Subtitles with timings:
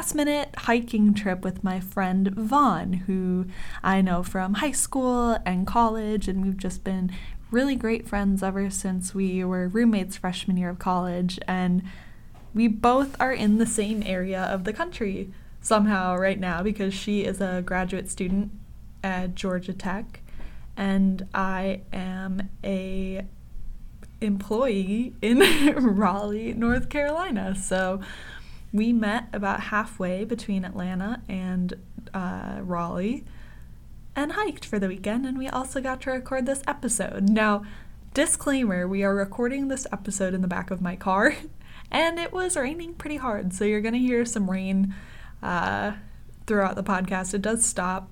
[0.00, 3.44] last minute hiking trip with my friend Vaughn, who
[3.82, 7.12] I know from high school and college, and we've just been
[7.50, 11.38] really great friends ever since we were roommates freshman year of college.
[11.46, 11.82] And
[12.54, 17.26] we both are in the same area of the country somehow right now because she
[17.26, 18.52] is a graduate student
[19.04, 20.22] at Georgia Tech
[20.78, 23.26] and I am a
[24.22, 25.40] employee in
[25.76, 27.54] Raleigh, North Carolina.
[27.54, 28.00] So
[28.72, 31.74] we met about halfway between Atlanta and
[32.14, 33.24] uh, Raleigh
[34.14, 37.28] and hiked for the weekend, and we also got to record this episode.
[37.28, 37.64] Now,
[38.14, 41.34] disclaimer we are recording this episode in the back of my car,
[41.90, 44.94] and it was raining pretty hard, so you're going to hear some rain
[45.42, 45.92] uh,
[46.46, 47.34] throughout the podcast.
[47.34, 48.08] It does stop,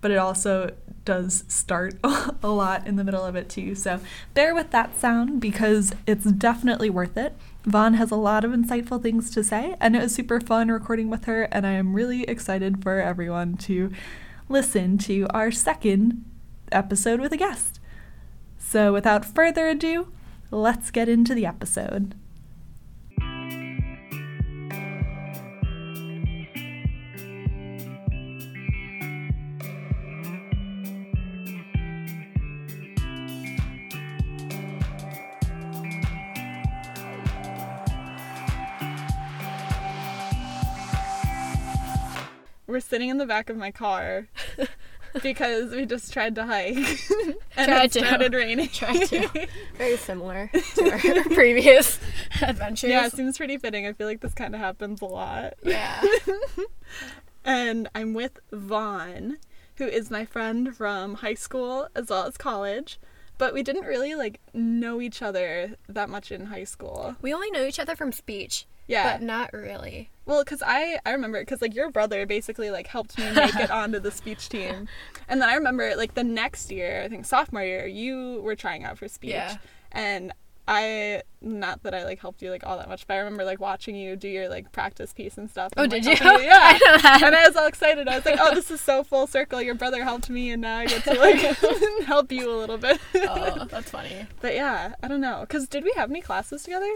[0.00, 0.72] but it also
[1.04, 1.94] does start
[2.42, 3.74] a lot in the middle of it too.
[3.74, 4.00] So
[4.34, 7.34] bear with that sound because it's definitely worth it.
[7.64, 11.10] Vaughn has a lot of insightful things to say, and it was super fun recording
[11.10, 13.90] with her, and I am really excited for everyone to
[14.48, 16.24] listen to our second
[16.72, 17.78] episode with a guest.
[18.58, 20.08] So without further ado,
[20.50, 22.14] let's get into the episode.
[42.70, 44.28] We're sitting in the back of my car
[45.22, 46.76] because we just tried to hike
[47.56, 47.98] and Tried it to.
[48.06, 48.68] started raining.
[48.68, 49.28] Tried to.
[49.76, 51.98] Very similar to our previous
[52.40, 52.90] adventures.
[52.90, 53.86] yeah, it seems pretty fitting.
[53.86, 55.54] I feel like this kind of happens a lot.
[55.64, 56.00] Yeah.
[57.44, 59.38] And I'm with Vaughn,
[59.76, 63.00] who is my friend from high school as well as college.
[63.38, 67.16] But we didn't really like know each other that much in high school.
[67.22, 69.12] We only know each other from speech, Yeah.
[69.12, 70.10] but not really.
[70.26, 73.70] Well, because I I remember because like your brother basically like helped me make it
[73.80, 74.88] onto the speech team,
[75.28, 78.84] and then I remember like the next year I think sophomore year you were trying
[78.84, 79.56] out for speech, Yeah.
[79.92, 80.32] and
[80.68, 83.60] I not that I like helped you like all that much, but I remember like
[83.60, 85.72] watching you do your like practice piece and stuff.
[85.76, 86.24] Oh, and, like, did you?
[86.24, 86.78] helping Yeah.
[86.84, 87.20] I.
[87.24, 88.06] And I was all excited.
[88.06, 89.60] I was like, "Oh, this is so full circle.
[89.60, 91.38] Your brother helped me, and now I get to like
[92.04, 94.26] help you a little bit." Oh, that's funny.
[94.40, 95.44] But yeah, I don't know.
[95.48, 96.90] Cause did we have any classes together?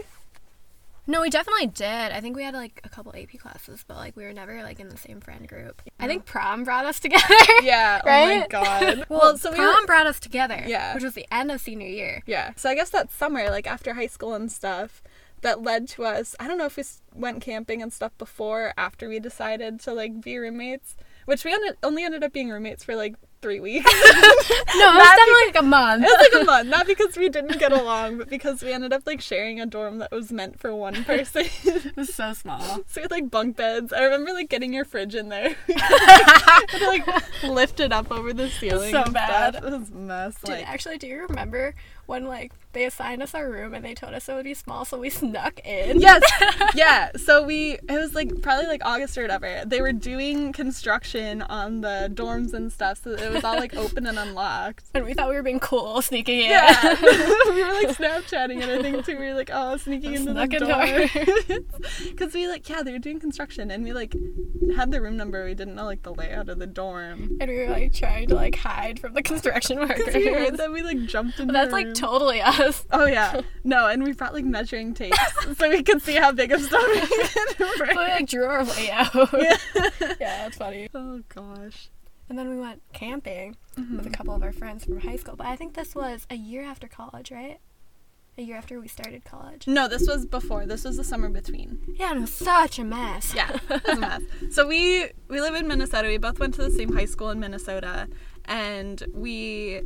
[1.07, 1.85] No, we definitely did.
[1.85, 4.79] I think we had like a couple AP classes, but like we were never like
[4.79, 5.81] in the same friend group.
[5.99, 7.23] I think prom brought us together.
[7.61, 8.01] Yeah.
[8.03, 9.05] Oh my god.
[9.09, 10.63] Well, so we prom were, brought us together.
[10.65, 10.93] Yeah.
[10.93, 12.23] Which was the end of senior year.
[12.25, 12.53] Yeah.
[12.55, 15.01] So I guess that summer, like after high school and stuff,
[15.41, 16.35] that led to us.
[16.39, 16.83] I don't know if we
[17.13, 20.95] went camping and stuff before, or after we decided to like be roommates,
[21.25, 23.15] which we ended, only ended up being roommates for like
[23.45, 23.85] three weeks.
[24.77, 26.03] No, it was definitely like a month.
[26.03, 28.91] it was like a month, not because we didn't get along, but because we ended
[28.91, 31.45] up like sharing a dorm that was meant for one person.
[31.63, 32.59] It was so small.
[32.59, 33.93] so we had like bunk beds.
[33.93, 35.55] I remember like getting your fridge in there.
[35.67, 38.91] we had to like lift it up over the ceiling.
[38.91, 39.55] so bad.
[39.55, 40.35] It was mess.
[40.41, 41.73] Did, Like, actually, do you remember
[42.05, 44.85] when like they assigned us our room and they told us it would be small,
[44.85, 45.99] so we snuck in?
[45.99, 46.21] Yes.
[46.75, 47.09] yeah.
[47.15, 49.63] So we it was like probably like August or whatever.
[49.65, 54.05] They were doing construction on the dorms and stuff, so it was all like open
[54.05, 54.85] and unlocked.
[54.93, 56.49] And we thought we were being cool, sneaking in.
[56.51, 57.01] Yeah.
[57.49, 59.17] we were like Snapchatting and I think too.
[59.17, 61.65] We were like, oh, sneaking into the dorm.
[62.09, 64.13] Because we like, yeah, they were doing construction and we like
[64.75, 65.45] had the room number.
[65.45, 67.37] We didn't know like the layout of the dorm.
[67.39, 70.13] And we were like trying to like hide from the construction workers.
[70.13, 70.59] we workers.
[70.71, 71.47] we like jumped in.
[71.47, 71.94] That's the like.
[71.99, 72.85] totally us.
[72.91, 75.17] Oh yeah, no, and we brought like measuring tapes
[75.57, 76.99] so we could see how big of stuff we
[77.57, 79.13] could So we like drew our layout.
[79.33, 79.57] Yeah.
[79.75, 80.89] yeah, that's funny.
[80.93, 81.89] Oh gosh.
[82.29, 83.97] And then we went camping Mm-hmm.
[83.97, 85.35] with a couple of our friends from high school.
[85.35, 87.59] But I think this was a year after college, right?
[88.37, 89.67] A year after we started college.
[89.67, 90.65] No, this was before.
[90.65, 91.79] This was the summer between.
[91.95, 93.33] Yeah, and it was such a mess.
[93.35, 94.21] Yeah, it was a mess.
[94.51, 96.07] So we we live in Minnesota.
[96.07, 98.07] We both went to the same high school in Minnesota,
[98.45, 99.81] and we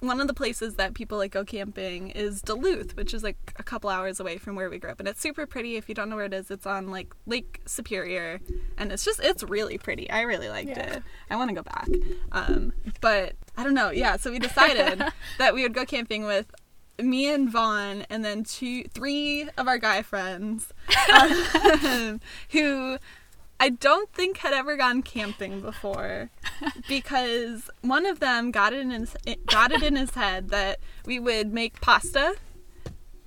[0.00, 3.62] one of the places that people like go camping is Duluth, which is like a
[3.62, 5.76] couple hours away from where we grew up, and it's super pretty.
[5.76, 8.40] If you don't know where it is, it's on like Lake Superior,
[8.78, 10.10] and it's just it's really pretty.
[10.10, 10.94] I really liked Yeah.
[10.94, 11.02] it.
[11.30, 11.88] I want to go back,
[12.32, 13.90] um, but I don't know.
[13.90, 15.02] Yeah, so we decided
[15.38, 16.46] that we would go camping with
[16.98, 20.72] me and Vaughn, and then two, three of our guy friends,
[21.14, 22.20] um,
[22.50, 22.98] who
[23.60, 26.30] I don't think had ever gone camping before,
[26.88, 29.14] because one of them got it in his,
[29.46, 32.36] got it in his head that we would make pasta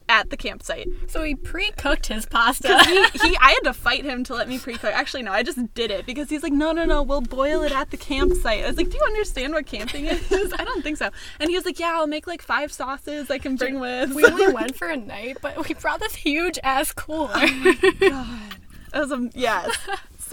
[0.10, 0.88] at the campsite.
[1.08, 2.84] So he pre-cooked his pasta.
[2.84, 4.92] He, he, I had to fight him to let me pre-cook.
[4.92, 7.72] Actually, no, I just did it because he's like, no, no, no, we'll boil it
[7.72, 8.64] at the campsite.
[8.64, 10.54] I was like, do you understand what camping is?
[10.58, 11.10] I don't think so.
[11.40, 14.14] And he was like, yeah, I'll make like five sauces I can bring with.
[14.14, 17.32] we only went for a night, but we brought this huge ass cooler.
[17.36, 18.56] Oh God.
[18.94, 19.76] It was a yes.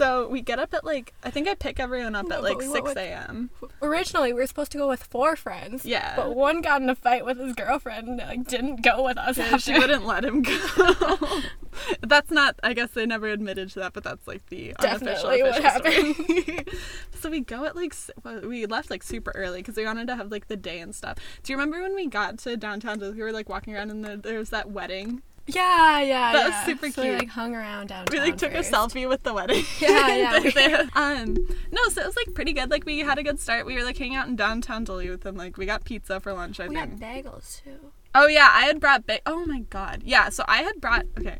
[0.01, 2.57] So we get up at like I think I pick everyone up No, at like
[2.57, 3.51] we six a.m.
[3.83, 5.85] Originally, we were supposed to go with four friends.
[5.85, 6.15] Yeah.
[6.15, 9.37] But one got in a fight with his girlfriend and like didn't go with us
[9.37, 11.41] Yeah, she wouldn't let him go.
[12.01, 12.59] that's not.
[12.63, 16.65] I guess they never admitted to that, but that's like the unofficial Definitely what story.
[17.19, 17.93] so we go at like
[18.23, 20.95] well, we left like super early because we wanted to have like the day and
[20.95, 21.19] stuff.
[21.43, 22.99] Do you remember when we got to downtown?
[22.99, 25.21] We were like walking around and the, there was that wedding.
[25.47, 27.19] Yeah, yeah, That was super so We cute.
[27.19, 28.05] like hung around downtown.
[28.11, 28.71] We like took first.
[28.71, 29.63] a selfie with the wedding.
[29.79, 30.63] Yeah, yeah, we
[30.95, 31.33] um,
[31.71, 32.69] no, so it was like pretty good.
[32.69, 33.65] Like we had a good start.
[33.65, 36.59] We were like hanging out in downtown Duluth and like we got pizza for lunch.
[36.59, 37.01] I We got think.
[37.25, 37.91] bagels too.
[38.13, 40.03] Oh yeah, I had brought ba- Oh my god.
[40.05, 41.37] Yeah, so I had brought okay.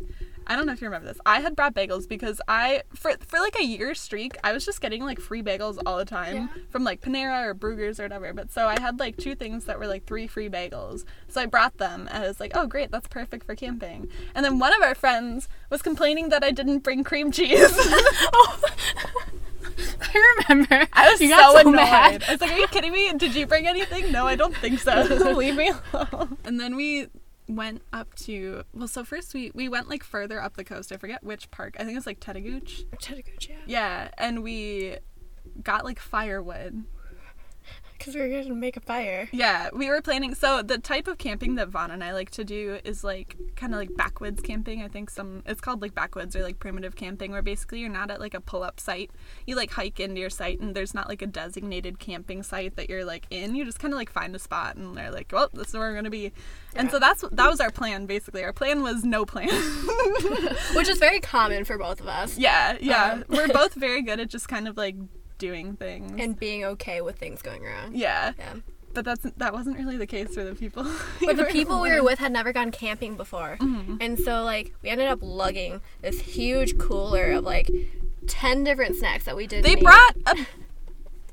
[0.51, 1.17] I don't know if you remember this.
[1.25, 4.81] I had brought bagels because I for for like a year streak, I was just
[4.81, 6.47] getting like free bagels all the time Yeah.
[6.69, 8.33] from like Panera or Bruegger's or whatever.
[8.33, 11.05] But so I had like two things that were like three free bagels.
[11.29, 12.91] So I brought them and I was like, "Oh, great.
[12.91, 16.79] That's perfect for camping." And then one of our friends was complaining that I didn't
[16.79, 17.71] bring cream cheese.
[20.01, 20.87] I remember.
[20.93, 21.75] I was you so, so annoyed.
[21.75, 22.23] mad.
[22.27, 23.13] I was like, "Are you kidding me?
[23.13, 25.01] Did you bring anything?" No, I don't think so.
[25.37, 26.37] Leave me alone.
[26.43, 27.07] And then we
[27.55, 30.91] went up to well, so first we we went like further up the coast.
[30.91, 31.75] I forget which park.
[31.79, 32.85] I think it's like Tettegouche.
[32.97, 33.55] Chattagoochee, yeah.
[33.65, 34.97] Yeah, and we
[35.61, 36.83] got like firewood.
[38.01, 39.29] Because we were going to make a fire.
[39.31, 40.33] Yeah, we were planning.
[40.33, 43.73] So the type of camping that Vaughn and I like to do is like kind
[43.73, 44.81] of like backwoods camping.
[44.81, 48.09] I think some it's called like backwoods or like primitive camping, where basically you're not
[48.09, 49.11] at like a pull up site.
[49.45, 52.89] You like hike into your site, and there's not like a designated camping site that
[52.89, 53.53] you're like in.
[53.53, 55.89] You just kind of like find a spot, and they're like, well, this is where
[55.91, 56.31] we're gonna be.
[56.75, 58.43] And so that's that was our plan basically.
[58.43, 59.49] Our plan was no plan.
[60.73, 62.35] Which is very common for both of us.
[62.35, 63.11] yeah, yeah.
[63.11, 63.25] Um.
[63.29, 64.95] we're both very good at just kind of like
[65.41, 66.13] doing things.
[66.21, 67.91] And being okay with things going wrong.
[67.93, 68.53] yeah, Yeah.
[68.93, 70.85] but that's that wasn't really the case for the people.
[71.25, 73.57] But the people we were with had never gone camping before.
[73.59, 73.97] Mm-hmm.
[73.99, 77.69] And so, like, we ended up lugging this huge cooler of, like,
[78.27, 79.63] 10 different snacks that we did.
[79.65, 80.35] They brought a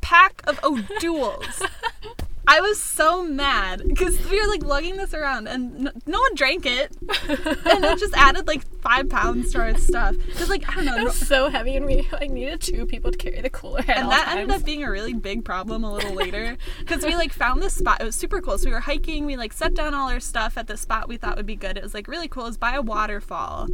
[0.00, 1.62] pack of O'Doul's.
[2.46, 6.34] I was so mad because we were like lugging this around and n- no one
[6.34, 6.96] drank it,
[7.28, 10.16] and it just added like five pounds to our stuff.
[10.26, 13.10] Because like I don't know, It was so heavy, and we like needed two people
[13.10, 14.38] to carry the cooler and that times.
[14.40, 17.74] ended up being a really big problem a little later because we like found this
[17.74, 20.20] spot it was super cool so we were hiking we like set down all our
[20.20, 22.48] stuff at the spot we thought would be good it was like really cool it
[22.48, 23.68] was by a waterfall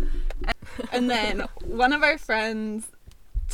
[0.45, 0.55] and,
[0.93, 2.87] and then one of our friends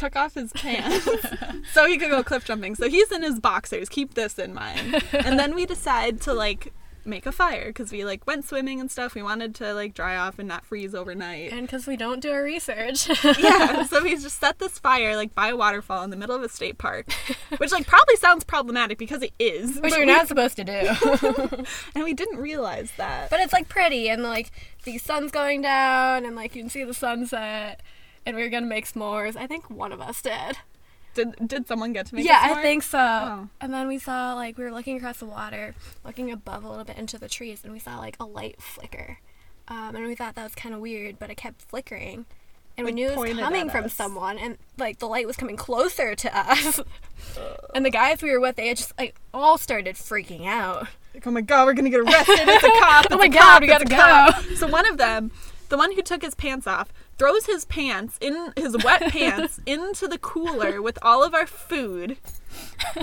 [0.00, 1.06] took off his pants
[1.72, 5.02] so he could go cliff jumping so he's in his boxers keep this in mind
[5.12, 8.90] and then we decide to like make a fire because we like went swimming and
[8.90, 12.20] stuff we wanted to like dry off and not freeze overnight and because we don't
[12.20, 13.08] do our research.
[13.38, 16.42] yeah, so we just set this fire like by a waterfall in the middle of
[16.42, 17.10] a state park,
[17.56, 21.64] which like probably sounds problematic because it is, Which you're we- not supposed to do.
[21.94, 23.30] and we didn't realize that.
[23.30, 24.52] but it's like pretty, and like
[24.84, 27.80] the sun's going down, and like you can see the sunset.
[28.26, 29.36] And we were gonna make s'mores.
[29.36, 30.58] I think one of us did.
[31.14, 32.24] Did did someone get to make?
[32.24, 32.38] yeah?
[32.42, 32.98] I think so.
[32.98, 33.48] Oh.
[33.60, 35.74] And then we saw like we were looking across the water,
[36.04, 39.18] looking above a little bit into the trees, and we saw like a light flicker.
[39.68, 42.26] Um, and we thought that was kind of weird, but it kept flickering.
[42.76, 43.94] And we knew it was coming from us.
[43.94, 46.80] someone, and like the light was coming closer to us.
[47.74, 50.86] and the guys we were with, they had just like all started freaking out.
[51.12, 52.38] Like, oh my god, we're gonna get arrested!
[52.48, 53.06] It's a cop!
[53.10, 54.54] Oh my a God, cop, we it's gotta cop." go.
[54.54, 55.30] So one of them,
[55.70, 60.06] the one who took his pants off, throws his pants in his wet pants into
[60.06, 62.18] the cooler with all of our food.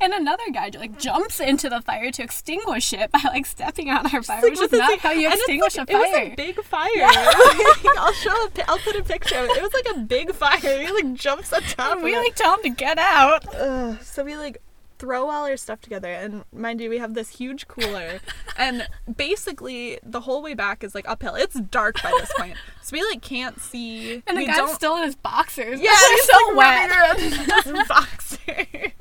[0.00, 4.04] And another guy like jumps into the fire to extinguish it by like stepping on
[4.12, 6.02] our fire, Like, which is not like- how you extinguish like, a fire.
[6.04, 6.90] It was a big fire.
[7.98, 8.30] I'll show.
[8.30, 9.36] A, I'll put a picture.
[9.38, 9.56] of it.
[9.58, 10.80] It was like a big fire.
[10.82, 11.92] He like jumps on top.
[11.92, 12.22] And we of it.
[12.24, 13.54] like tell him to get out.
[13.54, 13.98] Ugh.
[14.02, 14.60] So we like
[15.02, 18.20] throw all our stuff together, and mind you, we have this huge cooler,
[18.56, 21.34] and basically the whole way back is like uphill.
[21.34, 24.22] It's dark by this point, so we like can't see.
[24.28, 24.74] And the guy's don't.
[24.74, 25.80] still in his boxers.
[25.80, 27.18] yeah, he's so like, wet.
[27.18, 27.32] in
[27.76, 28.92] his boxers.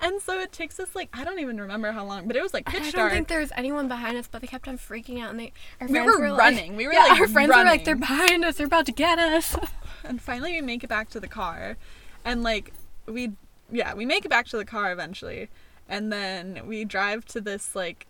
[0.00, 2.52] And so it takes us like I don't even remember how long, but it was
[2.54, 2.86] like pitch dark.
[2.86, 3.12] I don't dark.
[3.12, 5.86] think there was anyone behind us, but they kept on freaking out, and they our
[5.86, 6.76] We friends were like- running.
[6.76, 8.56] We were, yeah, like, our friends were like, "They're behind us.
[8.56, 9.56] They're about to get us."
[10.04, 11.76] and finally we make it back to the car
[12.24, 12.72] and like
[13.06, 13.32] we
[13.72, 15.48] yeah we make it back to the car eventually.
[15.88, 18.06] And then we drive to this like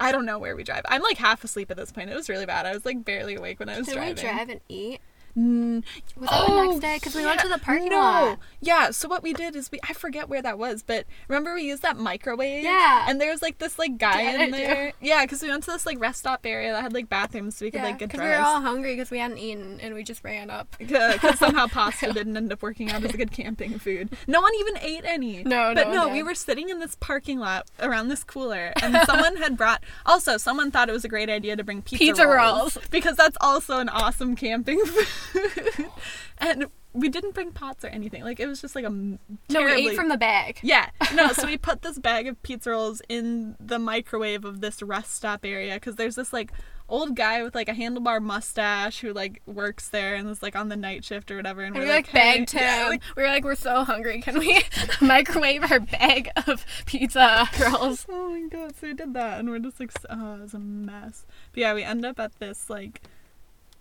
[0.00, 0.82] i don't know where we drive.
[0.86, 2.10] I'm like half asleep at this point.
[2.10, 2.66] It was really bad.
[2.66, 4.14] I was like barely awake when i was Did driving.
[4.16, 5.00] we drive and eat?
[5.36, 5.82] Mm,
[6.16, 6.96] Was that the next day?
[6.96, 7.96] Because we went to the parking no.
[7.98, 8.38] lot.
[8.60, 11.62] Yeah, so what we did is we I forget where that was, but remember we
[11.62, 12.62] used that microwave?
[12.62, 13.06] Yeah.
[13.08, 14.92] And there was like this like guy in there.
[15.00, 17.64] Yeah, because we went to this like rest stop area that had like bathrooms so
[17.64, 18.38] we could Yeah, like get because dressed.
[18.38, 20.68] we were all hungry because we hadn't eaten, and we just ran up.
[20.78, 24.10] because somehow pasta didn't end up working out as a good camping food.
[24.26, 25.42] No one even ate any.
[25.44, 28.96] No, but no no, we were sitting in this parking lot around this cooler, and
[29.06, 29.82] someone had brought.
[30.04, 32.76] Also, someone thought it was a great idea to bring pizza, Pizza rolls.
[32.90, 35.06] because that's also an awesome camping food.
[36.38, 38.22] and we didn't bring pots or anything.
[38.22, 40.58] Like it was just like a m- No, we terribly- ate from the bag.
[40.62, 41.28] Yeah, no.
[41.32, 45.44] So we put this bag of pizza rolls in the microwave of this rest stop
[45.44, 46.52] area because there's this like
[46.88, 50.68] old guy with like a handlebar mustache who like works there and is like on
[50.68, 51.62] the night shift or whatever.
[51.62, 52.60] And And we're we like "Hey," begged him.
[52.62, 54.20] yeah, like, we were like, we're so hungry.
[54.20, 54.62] Can we
[55.00, 58.04] microwave our bag of pizza rolls?
[58.10, 58.74] oh my god!
[58.76, 61.24] So we did that, and we're just like, oh, it was a mess.
[61.52, 63.00] But yeah, we end up at this like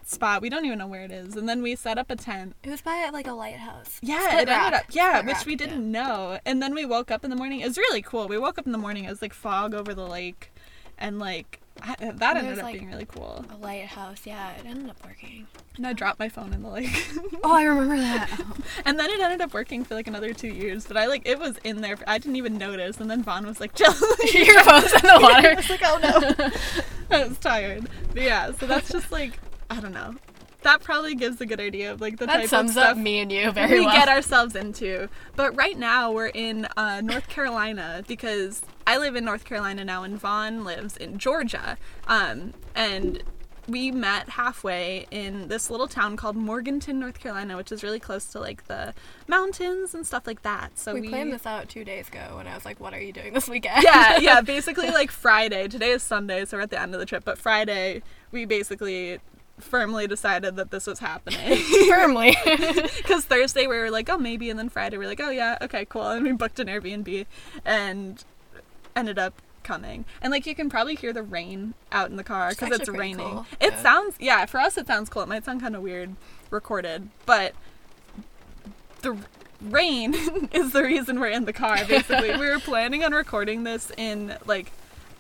[0.07, 0.41] spot.
[0.41, 2.55] We don't even know where it is, and then we set up a tent.
[2.63, 3.99] It was by like a lighthouse.
[4.01, 4.83] Yeah, Split it ended up.
[4.91, 6.39] Yeah, Split which Rock, we didn't know.
[6.45, 7.61] And then we woke up in the morning.
[7.61, 8.27] It was really cool.
[8.27, 9.05] We woke up in the morning.
[9.05, 10.51] It was like fog over the lake,
[10.97, 13.45] and like I, that ended was, up like- being really cool.
[13.51, 15.47] A lighthouse, yeah, it ended up working.
[15.77, 17.07] And I dropped my phone in the lake,
[17.43, 18.29] Oh, I remember that.
[18.85, 20.85] and then it ended up working for like another two years.
[20.85, 21.95] But I like it was in there.
[21.95, 22.99] For, I didn't even notice.
[22.99, 23.93] And then Vaughn was like, "Jill."
[24.33, 25.99] Your phone's in the water." I was like, "Oh
[27.09, 27.87] no," I was tired.
[28.13, 29.39] But yeah, so that's just like
[29.71, 30.15] I don't know.
[30.63, 32.97] That probably gives a good idea of like the type That sums of stuff up
[32.97, 33.95] me and you very we well.
[33.95, 35.07] get ourselves into.
[35.35, 40.03] But right now we're in uh, North Carolina because I live in North Carolina now
[40.03, 41.77] and Vaughn lives in Georgia.
[42.05, 43.23] Um, and
[43.67, 48.25] we met halfway in this little town called Morganton, North Carolina, which is really close
[48.27, 48.93] to like the
[49.27, 50.77] mountains and stuff like that.
[50.77, 53.01] So we we, planned this out two days ago and I was like, "What are
[53.01, 55.67] you doing this weekend?" yeah, yeah, basically like Friday.
[55.67, 57.23] Today is Sunday, so we're at the end of the trip.
[57.23, 59.19] But Friday, we basically
[59.61, 61.57] firmly decided that this was happening.
[61.89, 62.35] firmly.
[62.97, 64.49] Because Thursday we were like, oh, maybe.
[64.49, 66.07] And then Friday we were like, oh, yeah, okay, cool.
[66.09, 67.25] And we booked an Airbnb
[67.65, 68.23] and
[68.95, 70.05] ended up coming.
[70.21, 72.97] And like, you can probably hear the rain out in the car because it's, actually
[72.97, 73.33] pretty raining.
[73.33, 73.45] cool.
[73.59, 73.81] It Yeah.
[73.81, 75.21] sounds, yeah, for us it sounds cool.
[75.23, 76.15] It might sound kind of weird
[76.49, 77.53] recorded, but
[79.01, 79.17] the
[79.61, 80.13] rain
[80.51, 82.31] is the reason we're in the car, basically.
[82.37, 84.71] we were planning on recording this in like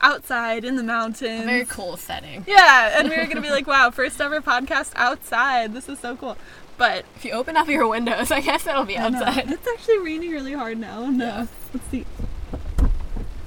[0.01, 1.45] outside in the mountains.
[1.45, 2.43] very cool setting.
[2.47, 5.73] Yeah, and we were gonna be like, wow, first ever podcast outside.
[5.73, 6.37] This is so cool.
[6.77, 9.51] But If you open up your windows, I guess it'll be outside.
[9.51, 11.05] It's actually raining really hard now.
[11.05, 11.27] No.
[11.27, 12.05] Uh, let's see.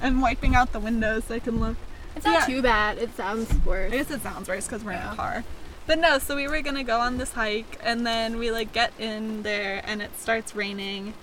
[0.01, 1.75] I'm wiping out the windows so I can look.
[2.15, 2.97] It's not not too too bad.
[2.97, 3.91] It sounds worse.
[3.91, 5.43] I guess it sounds worse because we're in a car.
[5.87, 8.93] But no, so we were gonna go on this hike and then we like get
[8.97, 11.13] in there and it starts raining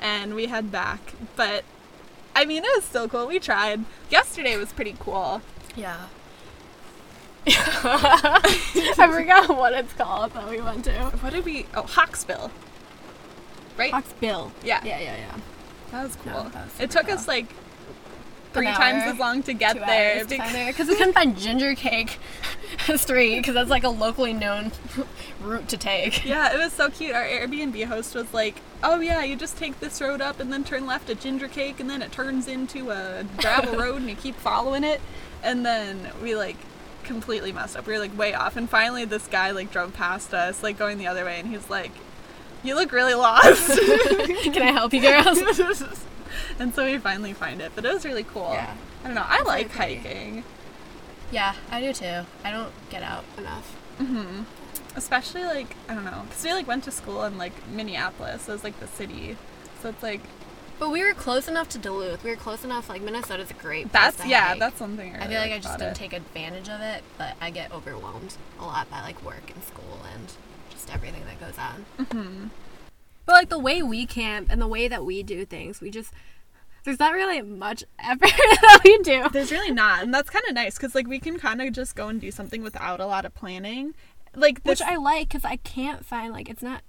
[0.00, 1.14] and we head back.
[1.36, 1.64] But
[2.34, 3.26] I mean it was still cool.
[3.26, 3.84] We tried.
[4.08, 5.42] Yesterday was pretty cool.
[5.76, 6.06] Yeah.
[7.46, 10.92] I forgot what it's called that we went to.
[10.92, 12.50] What did we oh Hawksbill.
[13.76, 13.92] Right?
[13.92, 14.52] Hawksbill.
[14.62, 14.80] Yeah.
[14.84, 15.36] Yeah, yeah, yeah.
[15.90, 16.32] That was cool.
[16.32, 17.46] Yeah, that was it took us like
[18.52, 20.16] three times as long to get there.
[20.16, 22.18] hours to bec- find there because we couldn't find ginger cake
[22.96, 24.72] street because that's like a locally known
[25.40, 26.24] route to take.
[26.24, 27.14] Yeah, it was so cute.
[27.14, 30.64] Our Airbnb host was like, "Oh yeah, you just take this road up and then
[30.64, 34.16] turn left at Ginger Cake, and then it turns into a gravel road, and you
[34.16, 35.00] keep following it."
[35.42, 36.56] And then we like
[37.04, 37.86] completely messed up.
[37.86, 40.98] We were like way off, and finally this guy like drove past us, like going
[40.98, 41.92] the other way, and he's like,
[42.62, 45.38] "You look really lost." Can I help you, girls?
[46.58, 48.50] and so we finally find it, but it was really cool.
[48.52, 48.74] Yeah.
[49.02, 49.24] I don't know.
[49.26, 50.44] I It's like hiking,
[51.30, 52.22] yeah, I do too.
[52.44, 53.76] I don't get out enough.
[54.96, 58.54] especially like I don't know, because we like went to school in like Minneapolis, so
[58.54, 59.36] it's like the city,
[59.82, 60.20] so it's like
[60.78, 62.24] But we were close enough to Duluth.
[62.24, 62.88] We were close enough.
[62.88, 63.90] Like Minnesota's a great.
[63.92, 64.58] place That's yeah, hike.
[64.58, 65.96] that's something I, I feel like I just didn't it.
[65.96, 70.00] take advantage of it, but I get overwhelmed a lot by like work and school
[70.14, 70.32] and
[70.70, 71.84] just everything that goes on.
[72.04, 72.46] Mm-hmm.
[73.30, 76.12] But like the way we camp and the way that we do things, we just
[76.82, 79.28] there's not really much effort that we do.
[79.32, 81.94] There's really not, and that's kind of nice because like we can kind of just
[81.94, 83.94] go and do something without a lot of planning.
[84.34, 86.82] Like this, Which I like because I can't find like it's not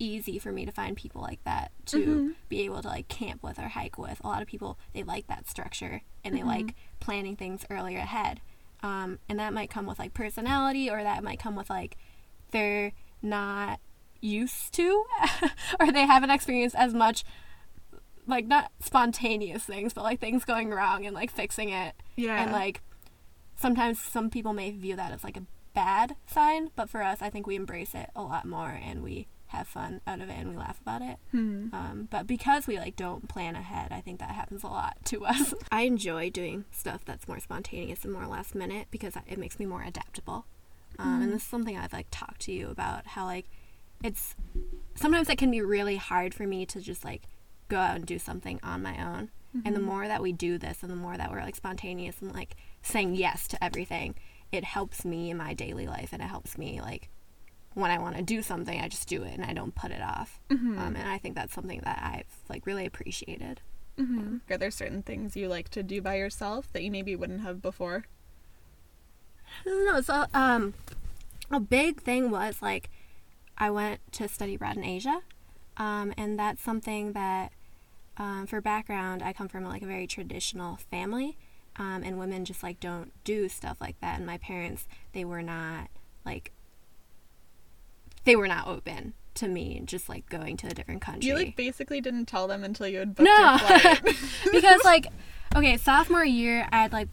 [0.00, 2.28] easy for me to find people like that to Mm-hmm.
[2.48, 4.20] be able to like camp with or hike with.
[4.24, 8.40] A lot of people they like that structure and they like planning things earlier ahead.
[8.82, 11.96] Um, and that might come with like personality or that might come with like
[12.50, 12.90] they're
[13.22, 13.78] not
[14.22, 15.04] used to
[15.80, 17.24] or they haven't experienced as much
[18.26, 21.94] like not spontaneous things but like things going wrong and like fixing it.
[22.16, 22.42] Yeah.
[22.42, 22.80] and like
[23.56, 25.42] sometimes some people may view that as like a
[25.74, 29.26] bad sign but for us i think we embrace it a lot more and we
[29.46, 31.18] have fun out of it and we laugh about it.
[31.30, 31.66] Hmm.
[31.74, 35.24] um, but because we like don't plan ahead i think that happens a lot to
[35.26, 35.52] us.
[35.70, 39.66] I enjoy doing stuff that's more spontaneous and more last minute because it makes me
[39.66, 40.46] more adaptable.
[40.98, 43.46] Um, and this is something i've like talked to you about how like
[44.02, 44.34] it's
[44.94, 47.22] sometimes it can be really hard for me to just like
[47.68, 49.30] go out and do something on my own.
[49.66, 52.32] And the more that we do this and the more that we're like spontaneous and
[52.32, 54.14] like saying yes to everything
[54.50, 57.08] it helps me in my daily life and it helps me like
[57.74, 60.02] when i want to do something i just do it and i don't put it
[60.02, 60.40] off.
[60.78, 63.60] Um, and i think that's something that i've like really appreciated.
[64.50, 67.60] Are there certain things you like to do by yourself that you maybe wouldn't have
[67.62, 68.04] before?
[69.66, 70.74] No, so um,
[71.50, 72.88] a big thing was like
[73.62, 75.22] I went to study abroad in Asia,
[75.76, 77.52] um, and that's something that,
[78.16, 81.38] um, for background, I come from like a very traditional family,
[81.76, 84.16] um, and women just like don't do stuff like that.
[84.18, 85.90] And my parents, they were not
[86.26, 86.50] like,
[88.24, 91.28] they were not open to me just like going to a different country.
[91.28, 94.16] You like basically didn't tell them until you had booked No, your flight.
[94.52, 95.06] because like
[95.54, 97.08] okay sophomore year i had like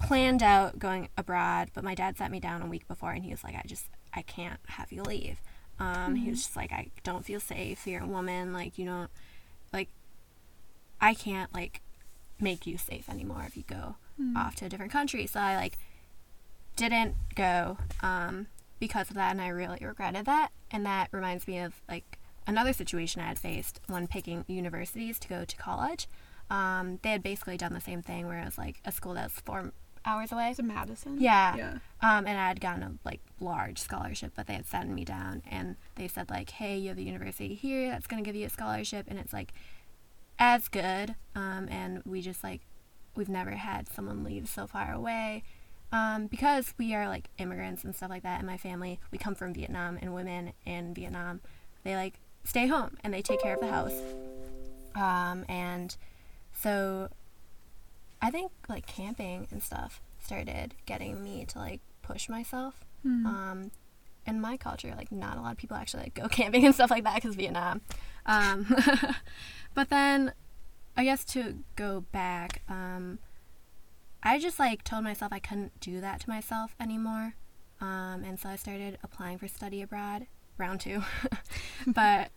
[0.00, 3.30] planned out going abroad but my dad sat me down a week before and he
[3.30, 5.40] was like i just i can't have you leave
[5.78, 7.86] um he was just like i don't feel safe.
[7.86, 8.52] You're a woman.
[8.52, 9.10] Like you don't
[9.72, 9.88] like
[11.00, 11.80] i can't like
[12.40, 13.96] make you safe anymore if you go
[14.36, 15.26] off to a different country.
[15.26, 15.78] So i like
[16.76, 18.46] didn't go um
[18.78, 20.50] because of that and i really regretted that.
[20.70, 25.28] And that reminds me of like another situation i had faced when picking universities to
[25.28, 26.08] go to college.
[26.48, 29.24] Um, they had basically done the same thing where it was like a school that
[29.24, 29.72] was four
[30.06, 30.54] hours away.
[30.54, 31.18] to Madison.
[31.20, 31.56] Yeah.
[31.56, 31.72] Yeah.
[32.00, 35.42] Um, and I had gotten a like large scholarship, but they had sent me down
[35.50, 38.50] and they said like, hey, you have a university here that's gonna give you a
[38.50, 39.52] scholarship, and it's like
[40.38, 41.14] as good.
[41.34, 42.62] Um, and we just like
[43.16, 45.42] we've never had someone leave so far away.
[45.92, 49.34] Um, because we are like immigrants and stuff like that in my family, we come
[49.34, 51.40] from Vietnam and women in Vietnam,
[51.84, 53.94] they like stay home and they take care of the house.
[54.94, 55.96] Um, and
[56.52, 57.08] so
[58.26, 62.84] I think like camping and stuff started getting me to like push myself.
[63.24, 63.70] Um,
[64.26, 66.90] in my culture, like not a lot of people actually like go camping and stuff
[66.90, 67.82] like that because Vietnam.
[68.26, 68.66] Um,
[69.74, 70.32] but then
[70.96, 73.20] I guess to go back, um,
[74.24, 77.36] I just like told myself I couldn't do that to myself anymore.
[77.80, 80.26] Um, and so I started applying for study abroad,
[80.58, 81.04] round two.
[81.86, 82.32] but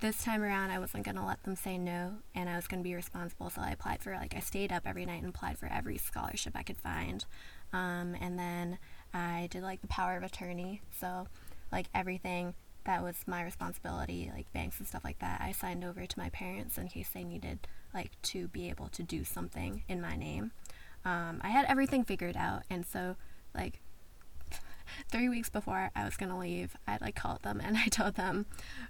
[0.00, 2.82] this time around, I wasn't going to let them say no, and I was going
[2.82, 3.50] to be responsible.
[3.50, 6.54] So I applied for, like, I stayed up every night and applied for every scholarship
[6.56, 7.24] I could find.
[7.72, 8.78] Um, and then
[9.14, 10.82] I did, like, the power of attorney.
[10.98, 11.28] So,
[11.70, 12.54] like, everything
[12.84, 16.30] that was my responsibility, like banks and stuff like that, I signed over to my
[16.30, 20.52] parents in case they needed, like, to be able to do something in my name.
[21.04, 23.16] Um, I had everything figured out, and so,
[23.54, 23.80] like,
[25.10, 28.46] three weeks before I was gonna leave, I like called them and I told them,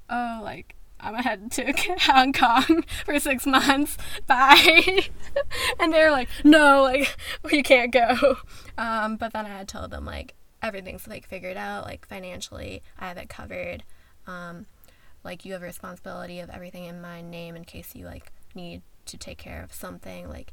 [0.09, 3.97] "Oh, like I'm gonna head to Hong Kong for six months.
[4.27, 5.09] Bye."
[5.81, 8.37] and they were like, "No, like we can't go."
[8.79, 13.09] Um, but then I had told them like everything's like figured out, like financially, I
[13.09, 13.83] have it covered.
[14.27, 14.67] Um,
[15.25, 19.17] like you have responsibility of everything in my name in case you like need to
[19.17, 20.29] take care of something.
[20.29, 20.53] Like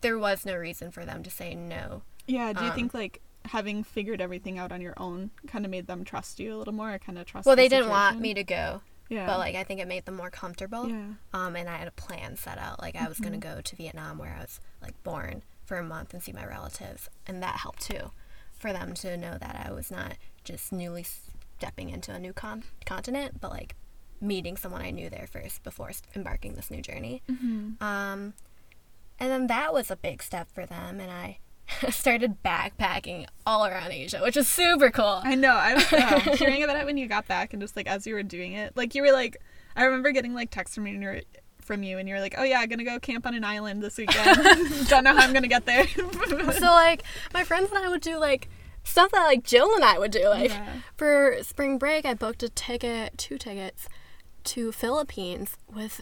[0.00, 2.02] there was no reason for them to say no.
[2.26, 2.52] Yeah.
[2.52, 5.86] Do you Um, think like having figured everything out on your own kind of made
[5.86, 7.46] them trust you a little more, I kind of trust?
[7.46, 8.82] Well, the they didn't want me to go.
[9.08, 9.26] Yeah.
[9.26, 10.88] but like I think it made them more comfortable.
[10.88, 11.06] Yeah.
[11.32, 12.80] Um, and I had a plan set out.
[12.80, 16.14] Like I was gonna go to Vietnam where I was like born for a month
[16.14, 18.10] and see my relatives, and that helped too,
[18.52, 21.04] for them to know that I was not just newly
[21.58, 23.74] stepping into a new con- continent, but like
[24.20, 27.22] meeting someone I knew there first before embarking this new journey.
[27.80, 28.34] Um,
[29.20, 31.38] and then that was a big step for them, and I
[31.90, 35.20] started backpacking all around Asia, which was super cool.
[35.22, 35.52] I know.
[35.52, 35.84] I was
[36.38, 38.76] hearing about it when you got back, and just like as you were doing it,
[38.76, 39.36] like you were like,
[39.76, 41.20] I remember getting like texts from you, and you were,
[41.60, 43.82] from you, and you were like, "Oh yeah, I'm gonna go camp on an island
[43.82, 44.36] this weekend.
[44.88, 47.02] Don't know how I'm gonna get there." so like
[47.34, 48.48] my friends and I would do like
[48.84, 50.28] stuff that like Jill and I would do.
[50.28, 50.66] Like Yeah.
[50.96, 53.88] for spring break, I booked a ticket, two tickets
[54.44, 56.00] to Philippines with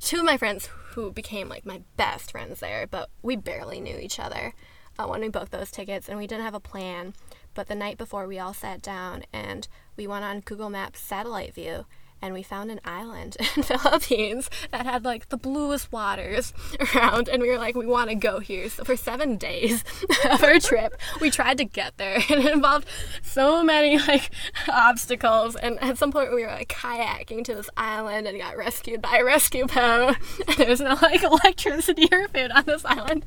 [0.00, 3.96] two of my friends who became like my best friends there, but we barely knew
[3.96, 4.52] each other
[4.98, 7.14] uh, when we booked those tickets, and we didn't have a plan.
[7.54, 11.54] But the night before, we all sat down and we went on Google Maps satellite
[11.54, 11.86] view.
[12.20, 16.52] And we found an island in Philippines that had like the bluest waters
[16.94, 18.68] around, and we were like, we want to go here.
[18.68, 19.84] So for seven days
[20.30, 22.88] of our trip, we tried to get there, and it involved
[23.22, 24.30] so many like
[24.68, 25.56] obstacles.
[25.56, 29.18] And at some point, we were like kayaking to this island and got rescued by
[29.18, 30.16] a rescue boat.
[30.46, 33.26] And there was no like electricity or food on this island,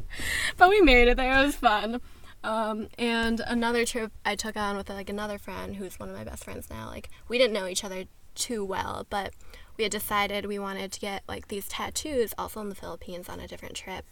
[0.57, 1.41] but we made it there.
[1.41, 2.01] It was fun.
[2.43, 6.23] Um, and another trip I took on with like another friend who's one of my
[6.23, 6.87] best friends now.
[6.87, 9.33] Like we didn't know each other too well, but
[9.77, 13.39] we had decided we wanted to get like these tattoos also in the Philippines on
[13.39, 14.05] a different trip.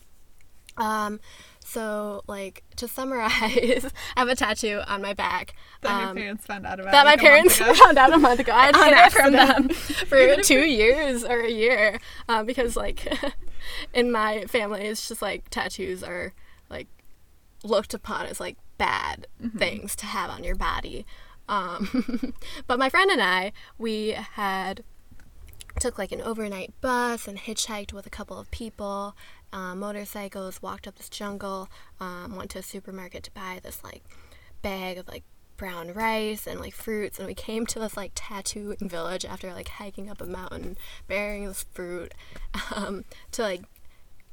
[0.77, 1.19] Um,
[1.59, 3.31] so like to summarize,
[4.15, 5.53] I have a tattoo on my back.
[5.81, 6.91] that um, your parents found out about.
[6.91, 8.53] that my like, month parents found out a month ago.
[8.53, 9.69] I had hid it from them
[10.07, 13.11] for two years or a year um, because, like,
[13.93, 16.33] in my family, it's just like tattoos are
[17.63, 21.05] looked upon as like bad things to have on your body.
[21.47, 22.33] Um,
[22.67, 24.83] but my friend and I, we had
[25.79, 29.15] took like an overnight bus and hitchhiked with a couple of people,
[29.51, 31.69] uh, motorcycles, walked up this jungle,
[31.99, 34.03] um, went to a supermarket to buy this like
[34.61, 35.23] bag of like
[35.57, 39.67] brown rice and like fruits and we came to this like tattooing village after like
[39.67, 42.13] hiking up a mountain bearing this fruit
[42.75, 43.63] um, to like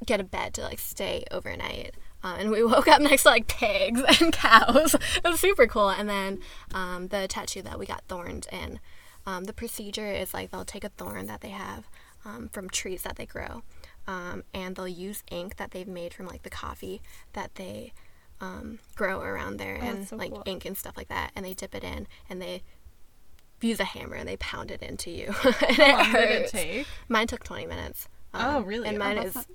[0.05, 3.47] get a bed to like stay overnight um, and we woke up next to like
[3.47, 6.41] pigs and cows it was super cool and then
[6.75, 8.81] um, the tattoo that we got thorned in
[9.27, 11.89] um, the procedure is like they'll take a thorn that they have
[12.25, 13.63] um, from trees that they grow
[14.09, 17.01] um, and they'll use ink that they've made from like the coffee
[17.33, 17.93] that they
[18.41, 20.43] um, grow around there Oh, and so like cool.
[20.47, 22.63] ink and stuff like that and they dip it in and they
[23.63, 26.41] use a hammer and they pound it into you and How it long did it
[26.43, 26.53] hurts.
[26.53, 26.87] take?
[27.09, 28.89] mine took 20 minutes Oh, really?
[28.89, 29.47] and Oh, mine that's is not-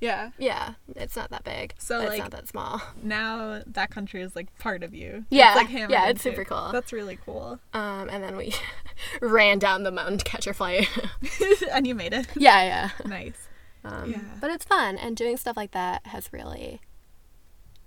[0.00, 0.30] Yeah.
[0.38, 4.36] yeah it's not that big So, it's like, not that small Now that country is
[4.36, 5.24] like part of you.
[5.30, 6.70] Yeah, It's like hammered yeah, it's super cool.
[6.72, 7.58] That's really cool.
[7.72, 8.52] um, and then we
[9.20, 10.88] ran down the mountain to catch our flight
[11.72, 12.26] and you made it.
[12.36, 13.48] yeah yeah Nice.
[13.84, 14.18] Um, Yeah.
[14.40, 16.80] But it's fun, and doing stuff like that has really,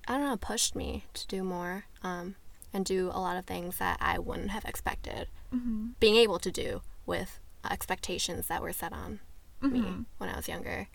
[0.08, 2.36] I don't know, pushed me to do more um,
[2.74, 5.88] and do a lot of things that I wouldn't have expected Mm-hmm.
[6.00, 9.20] being able to do with expectations that were set on
[9.62, 10.06] me Mhm.
[10.20, 10.88] when I was younger.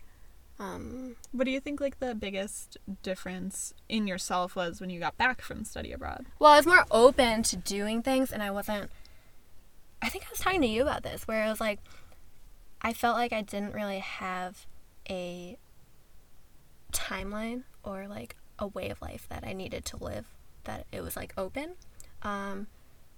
[0.57, 5.17] Um, What do you think like the biggest difference in yourself was when you got
[5.17, 6.27] back from study abroad?
[6.39, 8.89] well, I was more open to doing things, and I wasn't.
[10.01, 11.79] I think I was talking to you about this, where it was like,
[12.81, 14.65] I felt like I didn't really have
[15.09, 15.57] a
[16.91, 20.25] timeline or like a way of life that I needed to live,
[20.65, 21.73] that it was like open.
[22.21, 22.67] Um,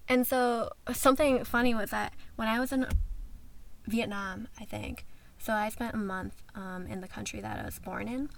[0.07, 2.87] and so something funny was that when I was in
[3.85, 5.05] Vietnam, I think,
[5.39, 8.29] so I spent a month um, in the country that I was born in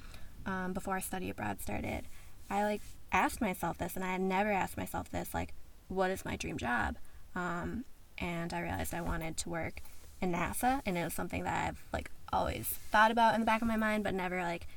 [0.46, 2.04] um, before I study abroad started.
[2.50, 2.82] I like
[3.12, 5.54] asked myself this, and I had never asked myself this, like,
[5.88, 6.98] what is my dream job?
[7.36, 7.86] Um,
[8.18, 9.82] and I realized I wanted to work
[10.22, 13.62] in NASA, and it was something that I've like always thought about in the back
[13.62, 14.68] of my mind, but never like